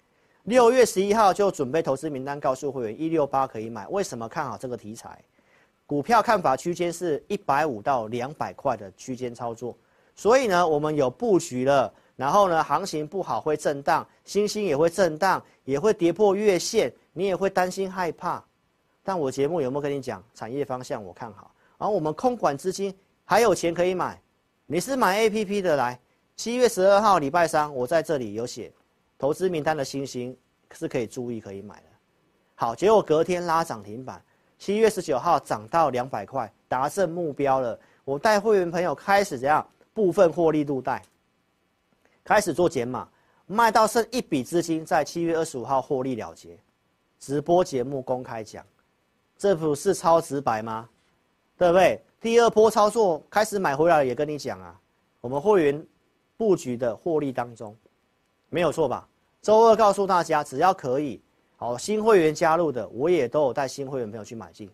[0.44, 3.88] 六月十一号就准备投资名单，告诉会员一六八可以买。
[3.88, 5.20] 为什么看好这个题材？
[5.84, 9.76] 股票看法区间是一百五到两百块的区间操作，
[10.14, 11.92] 所以呢，我们有布局了。
[12.18, 18.44] 然后呢，行情不好会震荡，星星也会震荡，也会跌破月线，你也会担心害怕。
[19.04, 21.00] 但我节目有没有跟你讲产业方向？
[21.04, 21.54] 我看好。
[21.78, 22.92] 然后我们空管资金
[23.24, 24.20] 还有钱可以买。
[24.66, 25.96] 你是买 APP 的来，
[26.34, 28.72] 七月十二号礼拜三，我在这里有写。
[29.16, 30.36] 投资名单的星星
[30.72, 31.86] 是可以注意可以买的，
[32.56, 34.20] 好，结果隔天拉涨停板，
[34.58, 37.78] 七月十九号涨到两百块，达成目标了。
[38.04, 41.02] 我带会员朋友开始怎样部分获利入袋，
[42.28, 43.08] 开始做减码，
[43.46, 46.58] 卖到剩一笔资金，在七月二十五号获利了结。
[47.18, 48.62] 直播节目公开讲，
[49.38, 50.86] 这不是超直白吗？
[51.56, 51.98] 对不对？
[52.20, 54.78] 第二波操作开始买回来，也跟你讲啊，
[55.22, 55.86] 我们会员
[56.36, 57.74] 布局的获利当中。
[58.50, 59.08] 没有错吧？
[59.40, 61.22] 周二告诉大家，只要可以，
[61.56, 64.70] 好，新会员加入的，我也都有带新会员朋友去买进，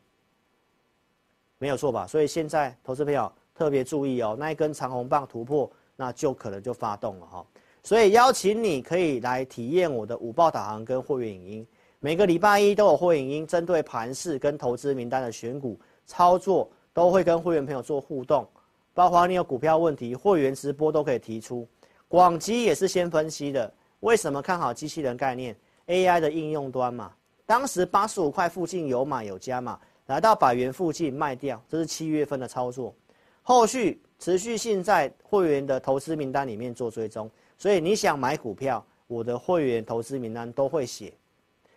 [1.59, 2.05] 没有错吧？
[2.05, 7.47] 所以现在投资朋友特别注意哦，那一根长红棒突破，那就可能就发动了哈。
[7.83, 11.67] 所以邀请你可以来体验我的午报导航跟会员影音，
[12.01, 18.49] 每个礼拜一都有会员影音，针对盘势跟投资名单的选股操作，都会跟会员朋友做互动，
[18.95, 21.69] 包括你有股票问题，会员直播都可以提出。
[22.09, 25.55] 广基也是先分析的，为什么看好机器人概念
[25.89, 27.13] ？AI 的应用端嘛，
[27.45, 32.95] 当时八十五块附近有买有加嘛，来到百元附近卖掉，这是七月份的操作，
[33.43, 41.13] 后续持续性在会员的投资名单里面做追踪，所以你想买股票，我的会员投资名单都会写。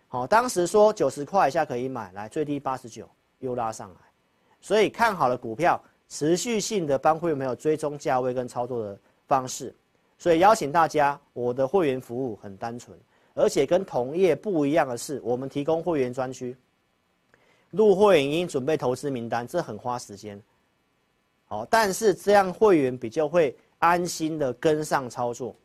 [0.06, 3.06] 好，当时说九十块以下可以买，来最低八十九
[3.40, 4.00] 又拉上来，
[4.60, 9.74] 所以看好的股票，持续性的帮会员没有追踪价位跟操作的方式。
[10.16, 12.98] 所以邀请大家，我的会员服务很单纯，
[13.34, 16.56] 而且跟同业不一样的是，我们提供会员专区，
[17.70, 20.42] 入会员应准备投资名单，这很花时间。
[21.48, 25.56] 好，但是这样会员比较会安心的跟上操作，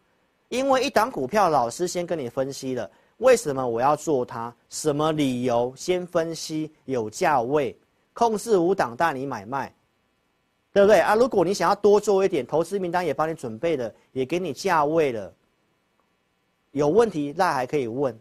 [0.47, 7.77] 因为一档股票老师先跟你分析了，为什么我要做它，什么理由，先分析有价位，
[8.13, 9.75] 控制五档带你买卖，
[10.71, 11.15] 对不对啊？
[11.15, 15.33] 如果你想要多做一点，投资名单也帮你准备了，也给你价位了，
[16.71, 18.17] 有问题那还可以问。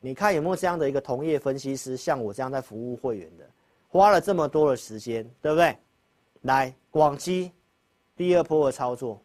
[0.00, 3.44] 你看有没有这样的一个同业分析师，像我这样在服务会员的，
[3.88, 5.76] 花了这么多的时间，对不对？
[6.42, 7.50] 来广基
[8.14, 9.20] 第二波的操作，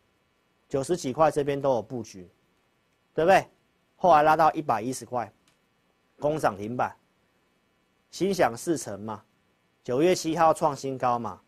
[0.67, 2.30] 九十几块这边都有布局，
[3.13, 3.45] 对不对？
[3.95, 5.32] 后来拉到一百一十块，
[6.19, 6.95] 攻涨停板，
[8.10, 9.23] 心想事成嘛。
[9.84, 11.39] 九月七号创新高嘛，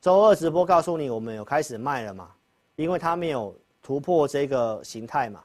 [0.00, 2.30] 周二直播告诉你我们有开始卖了嘛，
[2.76, 5.44] 因为它没有突破这个形态嘛。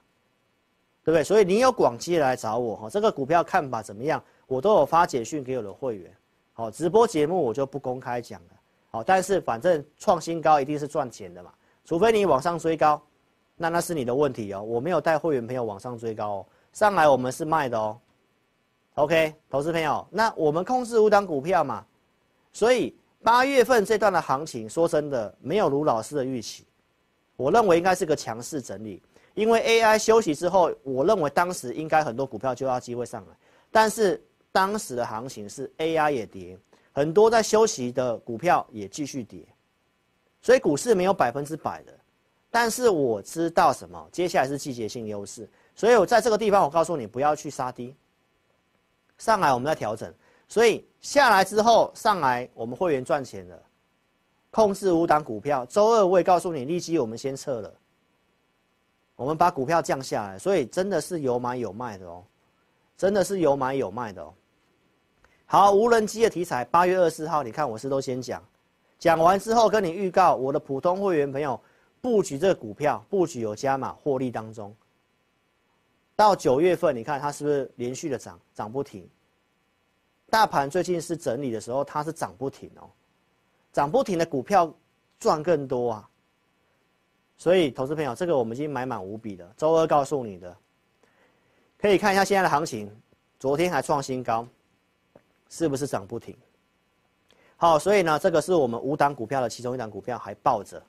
[1.02, 1.24] 对不对？
[1.24, 4.24] 所以你有广基来找我哈，这个股票看法怎么样？
[4.46, 6.16] 我都有发简讯给我的会员。
[6.54, 8.59] 好，直播节目我就不公开讲了。
[8.90, 11.54] 好，但是反正创新高一定是赚钱的嘛，
[11.86, 13.02] 除非你往上追高，
[13.56, 14.62] 那那是你的问题哦。
[14.62, 18.00] 我没有带会员朋友往上追高哦，上来我们是卖的哦。
[18.96, 21.86] OK，投资朋友，那我们控制五档股票嘛，
[22.52, 26.66] 所以八月份这段的行情，说真的没有卢老师的预期，
[27.36, 29.02] 我认为应该是个强势整理。
[29.36, 33.38] 因为 AI 休息之后，我认为当时应该很多股票就要机会上来，
[33.72, 34.22] 但是
[34.52, 36.58] 当时的行情是 AI 也跌，
[37.00, 39.48] 很多在休息的股票也继续跌，
[40.42, 41.94] 所以股市没有百分之百的。
[42.52, 44.10] 但是我知道什么？
[44.12, 47.96] 接下来是季节性优势，所以我在这个地方我告诉你不要去杀低，
[49.18, 50.14] 上来我们再调整，
[50.50, 53.64] 所以下来之后上来我们会员赚钱了，
[54.52, 55.66] 控制五档股票。
[55.68, 57.74] 周二我也告诉你，立基我们先撤了。
[59.16, 62.26] 我们把股票降下来，所以真的是有买有卖的哦，
[62.98, 64.34] 真的是有买有卖的哦。
[65.52, 68.40] 好，无人机的题材，八月二十四号，你看我是都先讲，
[69.00, 71.60] 讲完之后跟你预告，我的普通会员朋友
[72.02, 74.72] 布局这个股票，布局有加码获利当中。
[76.16, 79.10] 到九月份，你看它是不是连续的涨，涨不停？
[80.30, 82.88] 大盘最近是整理的时候，它是涨不停哦，
[83.74, 84.72] 涨不停的股票
[85.20, 86.08] 赚更多啊。
[87.38, 89.52] 所以，投资朋友，这个我们已经买满五笔了。
[89.58, 90.56] 周二告诉你的，
[91.76, 92.96] 可以看一下现在的行情，
[93.40, 94.48] 昨天还创新高，
[95.50, 96.38] 是不是涨不停？
[97.58, 100.82] 好，所以呢，这个是我们五档股票的其中一档股票还抱着。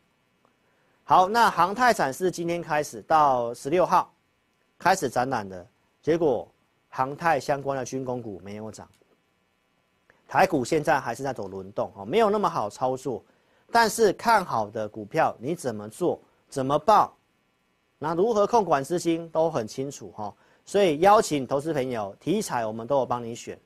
[1.02, 4.14] 好，那航太展示今天开始到十六号
[4.78, 5.66] 开始展览的，
[6.00, 6.46] 结果
[6.88, 8.88] 航太相关的军工股没有涨，
[10.28, 13.24] 台股现在还是在走轮动哦，没有那么好操作。
[13.72, 16.20] 但是看好的股票你怎么做？
[16.48, 17.16] 怎么报？
[17.98, 20.32] 那如何控管资金都很清楚哈，
[20.64, 23.58] 所以邀请投资朋友，题材我们都有帮你选。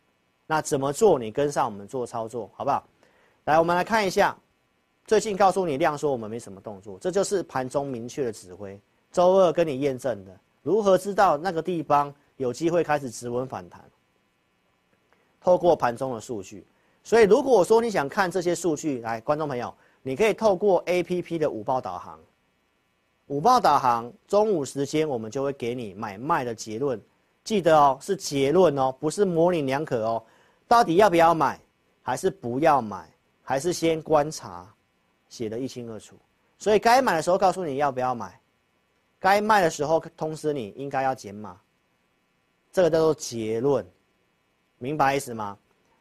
[0.46, 1.18] 那怎么做？
[1.18, 2.84] 你跟上我们做操作，好不好？
[3.44, 4.36] 来，我们来看一下，
[5.06, 8.80] 最近告诉你量说我们没什么动作，这就是盘中明确的指挥。
[9.12, 13.82] 周二跟你验证的，如何知道那个地方有机会开始止稳反弹？
[15.40, 16.66] 透过盘中的数据。
[17.02, 22.18] 所以如果说你想看这些数据，来，观众朋友，你可以透过 APP 的午报导航。
[23.26, 27.00] 午报导航，中午时间我们就会给你买卖的结论，
[27.42, 30.22] 记得哦，是结论哦，不是模棱两可哦。
[30.74, 31.56] 到底要不要买，
[32.02, 33.08] 还是不要买，
[33.44, 34.68] 还是先观察，
[35.28, 36.16] 写得一清二楚。
[36.58, 38.40] 所以该买的时候告诉你要不要买，
[39.20, 41.60] 该卖的时候通知你应该要减码，
[42.72, 43.86] 这个叫做结论，
[44.78, 45.56] 明白意思吗？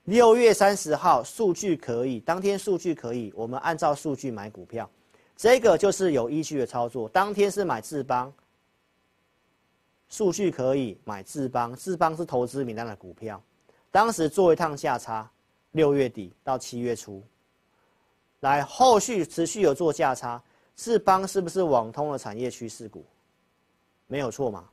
[0.05, 4.89] 六月三十号数据可以，当天数据可以，我们按照数据买股票。
[5.37, 8.33] 这个就是有依据的操作，当天是买智邦，
[10.09, 13.39] 数据可以买智邦，智邦是投资名单的股票，
[13.93, 15.29] 当时做一趟价差，
[15.73, 17.21] 六月底到七月初，
[18.39, 20.41] 来后续持续有做价差，
[20.75, 23.05] 智邦是不是网通的产业趋势股？
[24.07, 24.67] 没有错嘛，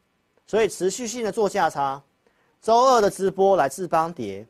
[0.47, 2.03] 所以持续性的做价差，
[2.63, 4.47] 周二的直播来智邦跌，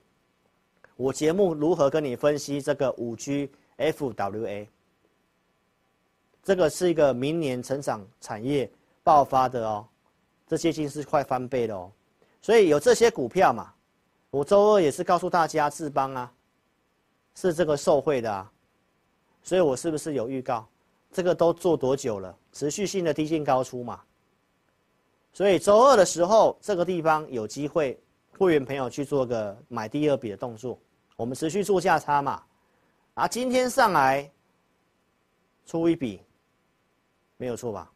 [0.94, 4.68] 我节目如何跟你分析这个五 G FWA？
[6.44, 8.71] 这个是一个明年成长产业
[9.02, 9.85] 爆发的哦，
[10.46, 11.90] 这接近是快翻倍了哦，
[12.40, 13.75] 所以有这些股票嘛，
[14.31, 16.33] 我周二也是告诉大家志邦啊，
[17.35, 18.50] 是这个受贿的啊，
[19.42, 20.66] 所以我是不是有预告？
[21.10, 22.37] 这个都做多久了？
[22.52, 24.00] 持续性的低进高出嘛，
[25.33, 28.00] 所以周二的时候这个地方有机会，
[28.38, 30.78] 会员朋友去做个买第二笔的动作，
[31.16, 32.42] 我们持续做价差嘛，
[33.14, 34.31] 啊，今天上来
[35.66, 36.22] 出一笔。
[37.37, 37.90] 没有错吧？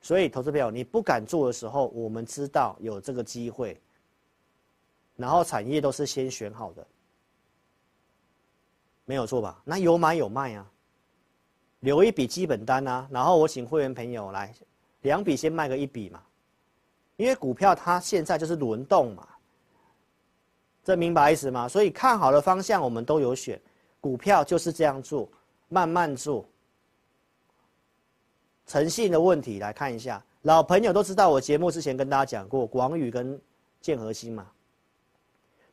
[0.00, 3.78] 所以投资朋友，你不敢做的时候，我们知道有这个机会。
[5.20, 6.86] 然后产业都是先选好的，
[9.04, 9.60] 没有错吧？
[9.64, 10.66] 那有买有卖啊，
[11.80, 13.06] 留一笔基本单啊。
[13.10, 14.54] 然后我请会员朋友来，
[15.02, 16.22] 两笔先卖个一笔嘛，
[17.16, 19.28] 因为股票它现在就是轮动嘛，
[20.82, 21.68] 这明白意思吗？
[21.68, 23.60] 所以看好的方向我们都有选，
[24.00, 25.28] 股票就是这样做，
[25.68, 26.44] 慢慢做。
[28.66, 33.38] 诚信的问题来看一下，老朋友都知道我节目之前跟大家讲过广宇跟
[33.80, 34.46] 建和兴嘛，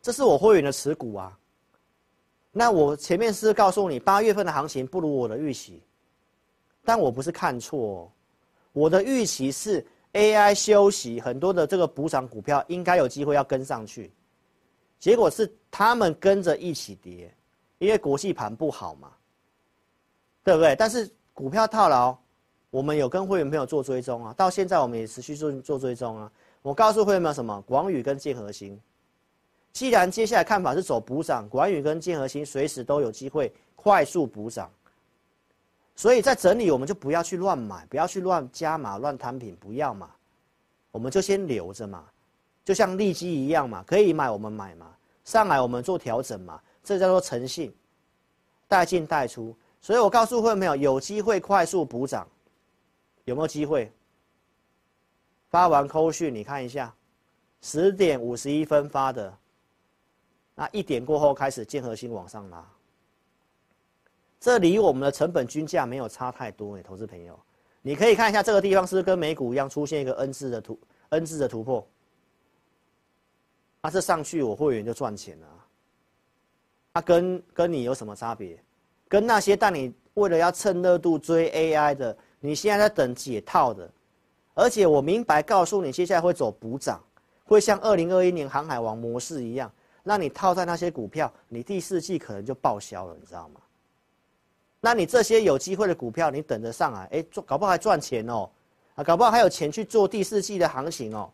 [0.08, 1.38] 这是我会员的持股啊。
[2.54, 5.84] 那我前面是告诉你八月份的行情不如我的预期，
[6.86, 8.12] 但我不是看错哦，
[8.72, 14.10] 我的预期是 AI 休息，很多的这个补涨股票应该有机会要跟上去，
[14.98, 17.30] 结果是他们跟着一起跌，
[17.78, 19.12] 因为国际盘不好嘛，
[20.42, 20.74] 对不对？
[20.78, 22.18] 但是股票套牢，
[22.70, 26.32] 我们有跟会员朋友做追踪啊，到现在我们也持续做做追踪啊。
[26.62, 27.62] 我告诉会员朋友什么？
[27.68, 28.80] 广宇跟建和兴。
[29.78, 34.68] 既然接下来看法是走补涨，广宇跟建和兴随时都有机会快速补涨，
[35.96, 40.10] 所以在整理我们就不要去乱买，不要去乱加码、乱摊平，不要嘛，
[40.90, 42.04] 我们就先留着嘛，
[42.66, 44.88] 就像利基一样嘛，可以买我们买嘛，
[45.24, 47.72] 上来我们做调整嘛，这叫做诚信，
[48.68, 49.56] 带进带出。
[49.80, 52.28] 所以我告诉会员朋友，有机会快速补涨，
[53.26, 53.92] 有没有机会？
[55.52, 56.92] 发完扣讯你看一下，
[57.62, 59.32] 十点五十一分发的。
[60.60, 62.68] 那一点过后开始建核心往上拉，
[64.40, 67.40] 这离我们的成本均价没有差太多诶，投资朋友，
[67.84, 70.80] 你可以看一下这个地方是不是跟美股一样出现一个 N 字的突
[71.10, 71.88] N 字的突破？
[73.84, 75.48] 那这上去我会员就赚钱了。
[76.92, 78.58] 它跟跟你有什么差别？
[79.08, 83.88] 跟那些但你为了要趁热度追 AI 的，你现在在等解套的，
[84.56, 87.00] 而且我明白告诉你，接下来会走补涨，
[87.46, 89.72] 会像二零二一年航海王模式一样。
[90.08, 93.60] 那你套在那些股票，你第四季可能就报销了，你知道吗？
[94.80, 98.50] 那你这些有机会的股票，你等着上来，哎，做搞不好还赚钱哦，
[98.96, 101.30] 啊，搞不好还有钱去做第四季的行情哦。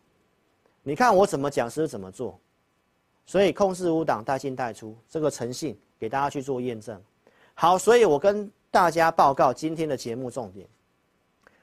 [0.82, 2.36] 你看我怎么讲是怎么做，
[3.26, 7.00] 所以控制五档带进带出，这个诚信给大家去做验证。
[7.54, 10.66] 好，所以我跟大家报告今天的节目重点，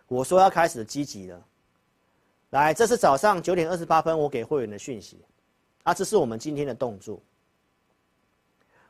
[0.08, 1.46] 我说要开始积极了。
[2.52, 5.18] 来，这是早上九点二十八分我给会员的讯息。
[5.84, 7.20] 啊，这是我们今天的动作。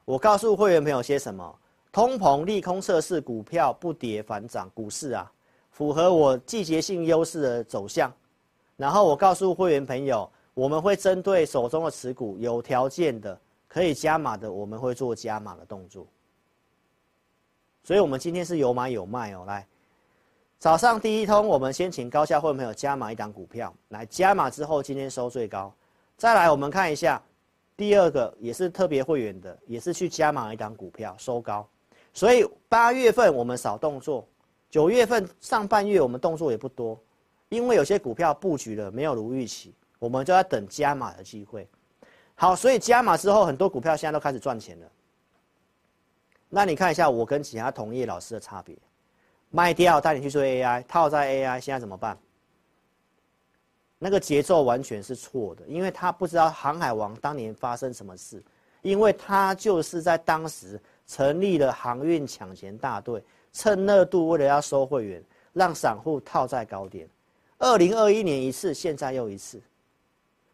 [0.05, 1.57] 我告诉会员朋友些什么？
[1.91, 5.31] 通膨利空测试，股票不跌反涨，股市啊，
[5.71, 8.11] 符合我季节性优势的走向。
[8.77, 16.07] 然后我告诉会员朋友，我们会针对手中的持股，有条件的可以加码的，我们会做加码的动作。
[17.83, 19.43] 所以，我们今天是有买有卖哦。
[19.45, 19.67] 来，
[20.59, 25.73] 早上第一通，我们先请高价会员朋友加码一档股票，来加码之后，今天收最高。
[26.21, 27.19] 再来，我们看一下
[27.75, 31.67] 第二个，也是特别会员的，也是去加码一档股票收高，
[32.13, 34.27] 所以八月份我们少动作，
[34.69, 36.95] 九月份上半月我们动作也不多，
[37.49, 41.67] 因为有些股票布局了没有如预期，我们就要等加码的机会。
[42.35, 44.85] 好，所以加码之后，很多股票现在都开始赚钱了。
[46.49, 48.77] 那你看一下我跟其他同业老师的差别，
[49.49, 52.15] 卖掉带你去做 AI，套在 AI，现在怎么办？
[54.03, 58.41] 那个节奏完全是错的，因为他不知道航海王当年发生什么事，
[58.81, 63.23] 因为他就是在当时成立了航运抢钱大队，
[63.53, 65.23] 趁热度为了要收会员，
[65.53, 67.07] 让散户套在高点。
[67.59, 69.61] 二零二一年一次，现在又一次。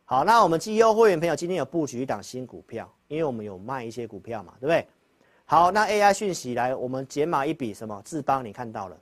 [0.04, 4.86] 好，那我们绩优会员朋友今天有布局一档新股票，因为我们有卖一些股票嘛，对不对？
[5.46, 8.02] 好，那 AI 讯息来，我们减码一笔什么？
[8.04, 8.98] 智邦你看到了。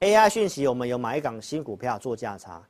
[0.00, 2.66] AI 讯息，我们有买一港新股票做价差，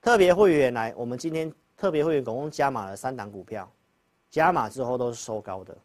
[0.00, 3.68] 特别会员来，我们今天特别会员总共加码了三档股票，
[4.30, 5.76] 加码之后都是收高的。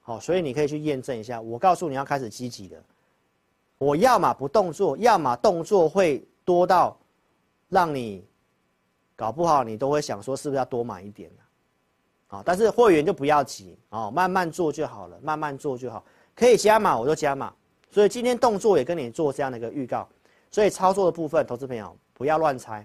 [0.00, 1.40] 好，所以你可以去验证一下。
[1.40, 2.80] 我告诉你要开始积极的，
[3.76, 6.96] 我要么不动作，要么动作会多到
[7.68, 8.24] 让你
[9.16, 11.28] 搞不好你都会想说是不是要多买一点？
[12.28, 16.04] 啊，但是会员就不要急啊，慢慢做就好了，慢慢做就好，
[16.36, 17.52] 可以加码我就加码。
[17.94, 20.08] 所以今天动作也跟你做这样的一个预告，
[20.50, 22.84] 所以操作的部分，投资朋友不要乱猜，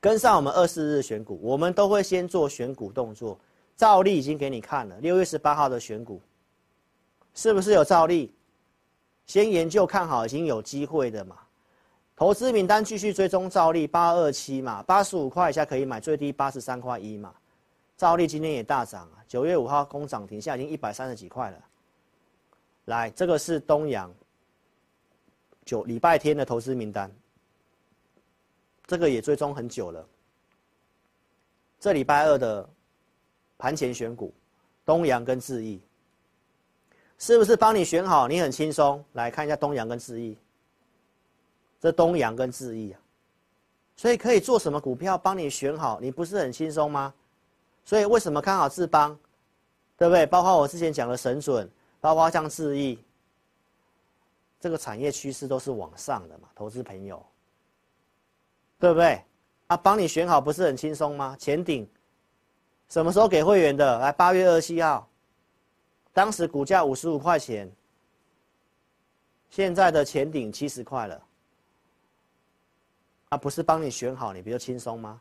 [0.00, 3.38] 跟上我们二四日选股，我们都会先做选股动作，
[3.76, 6.20] 照例已经给你看了，六月十八号的选股，
[7.34, 8.34] 是不是有照例？
[9.26, 11.36] 先研究看好已经有机会的嘛，
[12.16, 17.32] 投资名单继续追踪照例八二七嘛，八十五块以下可以买，最低八十三块一嘛，
[17.96, 21.58] 照例今天也大涨啊，九月五号攻涨停，现在已经一百三十几块了。
[22.88, 24.12] 来，这个是东阳
[25.66, 27.10] 九礼拜天的投资名单，
[28.86, 30.06] 这个也追踪很久了。
[31.78, 32.66] 这礼拜二的
[33.58, 34.32] 盘前选股，
[34.86, 35.78] 东阳跟智毅，
[37.18, 38.26] 是不是帮你选好？
[38.26, 39.04] 你很轻松。
[39.12, 40.34] 来看一下东阳跟智毅，
[41.78, 43.00] 这东阳跟智毅啊，
[43.96, 46.00] 所以可以做什么股票帮你选好？
[46.00, 47.12] 你不是很轻松吗？
[47.84, 49.16] 所以为什么看好智邦？
[49.98, 50.24] 对不对？
[50.24, 51.70] 包括我之前讲的神准。
[52.00, 52.98] 包括像智易，
[54.60, 57.24] 这个产业趋势都是往上的嘛，投资朋友，
[58.78, 59.22] 对不对？
[59.66, 61.36] 啊，帮你选好不是很轻松吗？
[61.38, 61.88] 前顶
[62.88, 63.98] 什么时候给会员的？
[63.98, 65.06] 来，八月二十七号，
[66.12, 67.70] 当时股价五十五块钱，
[69.50, 71.22] 现在的前顶七十块了。
[73.28, 75.20] 啊，不是帮你选好，你比较轻松吗？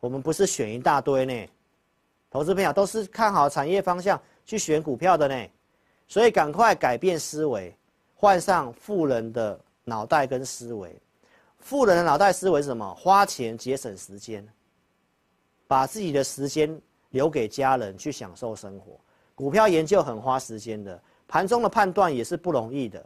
[0.00, 1.48] 我们不是选一大堆呢，
[2.30, 5.48] 投资朋友都是看好产业方向去选股票的呢，
[6.08, 7.74] 所以赶快改变思维，
[8.14, 10.94] 换上富人的脑袋跟思维。
[11.58, 12.94] 富人的脑袋思维是什么？
[12.94, 14.46] 花钱节省时间，
[15.66, 16.80] 把自己的时间
[17.10, 18.98] 留给家人去享受生活。
[19.34, 23.04] 股票研究很花时间的，盘中的判断也是不容易的。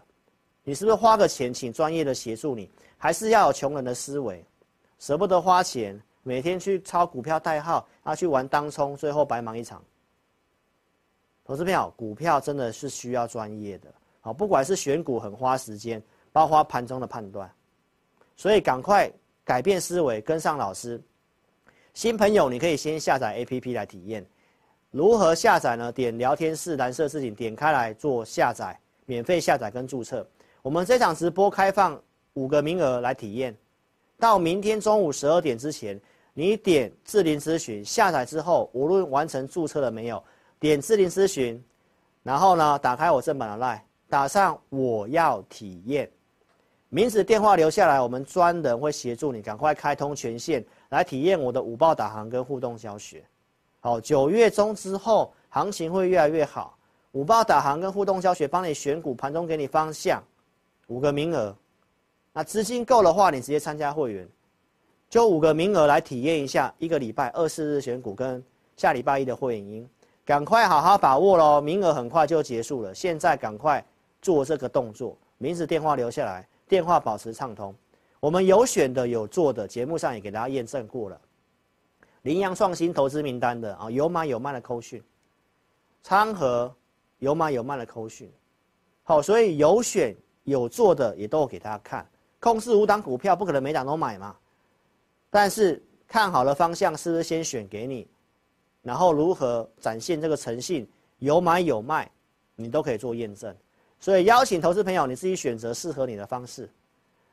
[0.62, 2.70] 你是不是花个钱请专业的协助你？
[2.98, 4.44] 还是要有穷人的思维，
[4.98, 9.82] 舍不得花钱，每天去抄股票代号，啊去玩当冲，最后白忙一场。
[11.50, 13.92] 投资票，股票真的是需要专业的。
[14.20, 17.50] 好，不管是选股很花时间，包括盘中的判断。
[18.36, 19.10] 所以赶快
[19.44, 21.02] 改变思维，跟上老师。
[21.92, 24.24] 新朋友，你可以先下载 APP 来体验。
[24.92, 25.90] 如何下载呢？
[25.90, 30.24] 点聊天室蓝色字体，点开来做下载，免费下载跟注册。
[30.62, 32.00] 我们这场直播开放
[32.34, 33.52] 五个名额来体验，
[34.20, 36.00] 到明天中午十二点之前，
[36.32, 40.22] 你点智霖咨询下载之后，无论完成注册了没有，
[40.60, 41.60] 点智霖咨询，
[42.22, 43.80] 然后呢，打开我正版的 LINE，
[44.10, 46.08] 打上我要体验。
[46.90, 53.24] 名字、电话留下来，我们专人会协助你，赶快开通权限来体验我的五报导航跟互动教学。
[53.80, 56.76] 好，九月中之后行情会越来越好。
[57.12, 60.22] 五报导航跟互动教学帮你选股，盘中给你方向，
[60.88, 61.56] 五个名额。
[62.32, 64.28] 那资金够的话，你直接参加会员，
[65.08, 68.44] 就五个名额来体验一下一个礼拜二四日选股跟
[68.76, 69.88] 下礼拜一的会员营，
[70.30, 73.84] 赶快好好把握喽，名额很快就结束了，现在赶快
[74.22, 76.46] 做这个动作，名字、电话留下来。
[76.68, 77.74] 电话保持畅通，
[78.20, 81.20] 我们有选的有做的，节目上也给大家验证过了。
[82.22, 85.02] 羚羊创新投资名单的啊，有买有卖的扣讯，
[86.04, 86.72] 昌河
[87.18, 88.30] 有买有卖的扣讯，
[89.02, 90.14] 好，所以有选
[90.44, 92.06] 有做的也都给大家看。
[92.38, 94.36] 控制五档股票不可能每档都买嘛，
[95.28, 98.06] 但是看好的方向是不是先选给你，
[98.82, 102.10] 然后如何展现这个诚信，有买有卖，
[102.56, 103.54] 你都可以做验证。
[103.98, 106.68] 所以邀请投资朋友，你自己选择适合你的方式。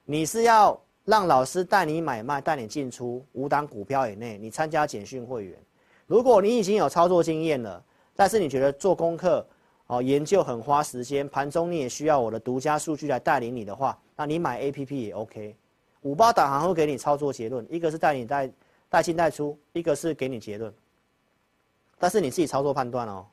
[0.03, 5.57] 你是要让老师带你买卖，带你进出五档股票以内，你参加简讯会员。
[6.05, 7.83] 如果你已经有操作经验了，
[8.15, 9.45] 但是你觉得做功课
[9.87, 15.55] 哦，研究很花时间，盘中你也需要我的独家数据来带领你的话，那你买 APP 也 OK。
[16.01, 18.51] 午报导航会给你操作结论，一个是带你带
[18.89, 20.73] 带进带出，一个是给你结论。
[21.99, 23.25] 但是你自己操作判断哦。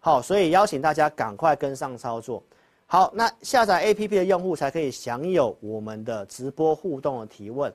[0.00, 2.42] 好，所以邀请大家赶快跟上操作。
[2.86, 7.72] 好，那下载 APP 的用户才可以享有我们的直播互动的提问。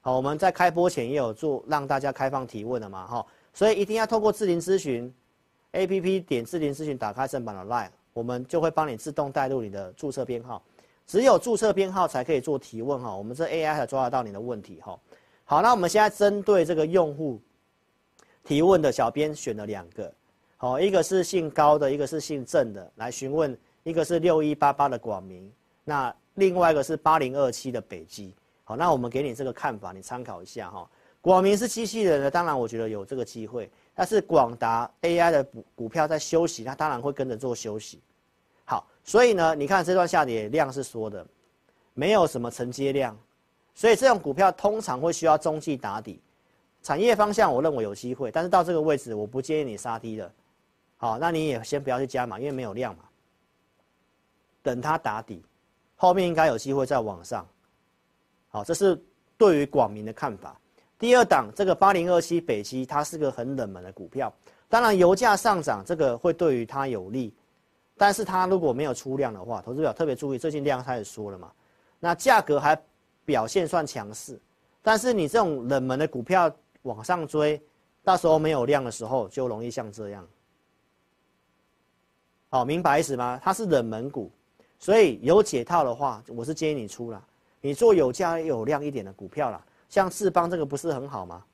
[0.00, 5.12] 好，我们在开播前也有做让大家开放提问的嘛，哈，所以一定要透过智霖咨询
[5.72, 10.62] APP 点智霖咨询，打开正版的 LINE，我们就会帮你自动带入你的注册编号。
[11.06, 14.98] 只有注册编号才可以做提问哈，我们这 AI 才抓得到你的问题哈。
[15.44, 17.40] 好，那我们现在针对这个用户
[18.48, 20.10] 提问的小编选了两个。
[20.56, 25.52] 好，一个是姓高的，一个是姓郑的，来询问，一个是六一八八的广明，
[25.84, 28.34] 那另外一个是八零二七的北基。
[28.64, 30.88] 好，那我们给你这个看法，你参考一下哈。
[31.20, 38.00] 广明是机器人的，当然我觉得有这个机会，但是广达 AI 的股股票在休息，它当然会跟着做休息。
[38.64, 41.26] 好，所以呢，你看这段下跌量是缩的，
[41.92, 43.14] 没有什么承接量，
[43.74, 46.18] 所以这种股票通常会需要中继打底，
[46.88, 50.32] 产业方向我认为有机会，但是到这个位置，我不建议你杀低了。
[50.96, 53.04] 好，那你也先不要去加码，因为没有量嘛。
[54.62, 55.44] 等它打底，
[55.96, 57.46] 后面应该有机会再往上。
[58.48, 58.98] 好，这是
[59.36, 60.58] 对于广明的看法。
[60.98, 64.32] 第二档这个八零二七北基，它是个很冷门的股票。
[64.66, 67.34] 当然，油价上涨这个会对于它有利，
[67.98, 71.52] 但是它如果没有出量的话，投资者特别注意，最近量开始缩了嘛。
[72.00, 72.80] 那价格还
[73.26, 74.40] 表现算强势，
[74.80, 76.50] 但是你这种冷门的股票
[76.82, 77.60] 往上追，
[78.02, 80.26] 到时候没有量的时候，就容易像这样。
[82.50, 83.38] 好，明白意思吗？
[83.42, 84.30] 它是冷门股，
[84.78, 87.22] 所以有解套的话，我是建议你出了。
[87.60, 91.44] 你做有价有量一点的股票啦，像智邦这个不是很好吗？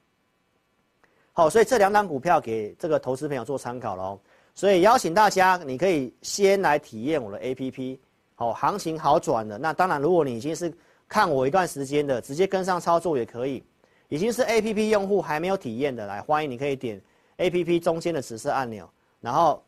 [1.33, 4.21] 好，所以这两档股票给这个投资朋友做参考喽。
[4.55, 7.99] 所以邀请大家，你可以先来体验我的 APP。
[8.37, 10.73] 好，行情好转了，那当然，如果你已经是
[11.09, 13.65] 看我一段时间的，直接跟上操作也可以。
[14.09, 17.01] 已经是 APP 用户还没有体验的，来欢迎你可以点
[17.39, 18.89] APP 中间的紫色按钮，
[19.21, 19.63] 然后。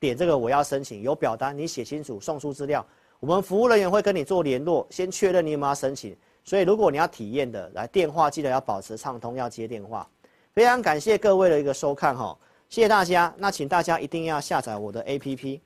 [0.00, 2.82] 点这个我要申请有表单，你写清楚送出资料，
[3.18, 6.16] 我们服务人员会跟你做联络，先确认你有没有申请。
[6.42, 10.08] 所以如果你要体验的，来电话记得要保持畅通，要接电话。
[10.54, 12.34] 非常感谢各位的一个收看哈，
[12.70, 13.30] 谢谢大家。
[13.36, 15.60] 那请大家一定要下载我的 APP，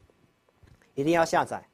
[0.94, 1.64] 一定要下载。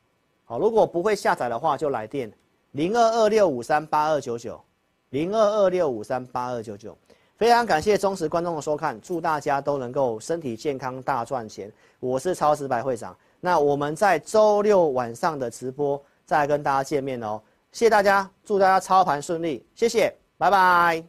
[0.45, 2.31] 好，如果不会下载的话，就来电
[2.73, 4.63] 零二二六五三八二九九，
[5.11, 6.97] 零二二六五三八二九九。
[7.37, 11.73] 非常感谢忠实观众的收看，祝大家都能够身体健康大赚钱。
[11.99, 17.41] 我是超时白会长，那我们在周六晚上的直播再跟大家见面哦。
[17.73, 21.03] 谢谢大家，祝大家操盘顺利，谢谢，拜拜。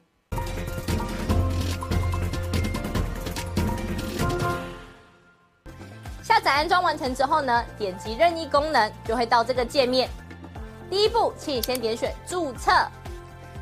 [6.23, 10.09] 下载安装完成之后呢，点击任意功能就会到这个界面。
[10.89, 12.71] 第一步，请你先点选注册。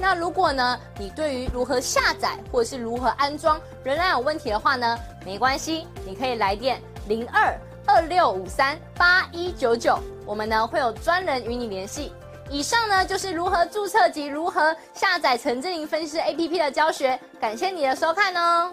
[0.00, 7.52] 那如果呢，你对于如何下载或者是如何安装仍然有问题的话呢，没关系，你可以来电零二
[7.84, 12.12] 二六五三八一九九，我们呢会有专人与你联系。
[12.50, 17.18] 以上呢就是如何注册及如何下载陈振林分析师 APP 的教学。
[17.38, 18.72] 感谢你的收看哦。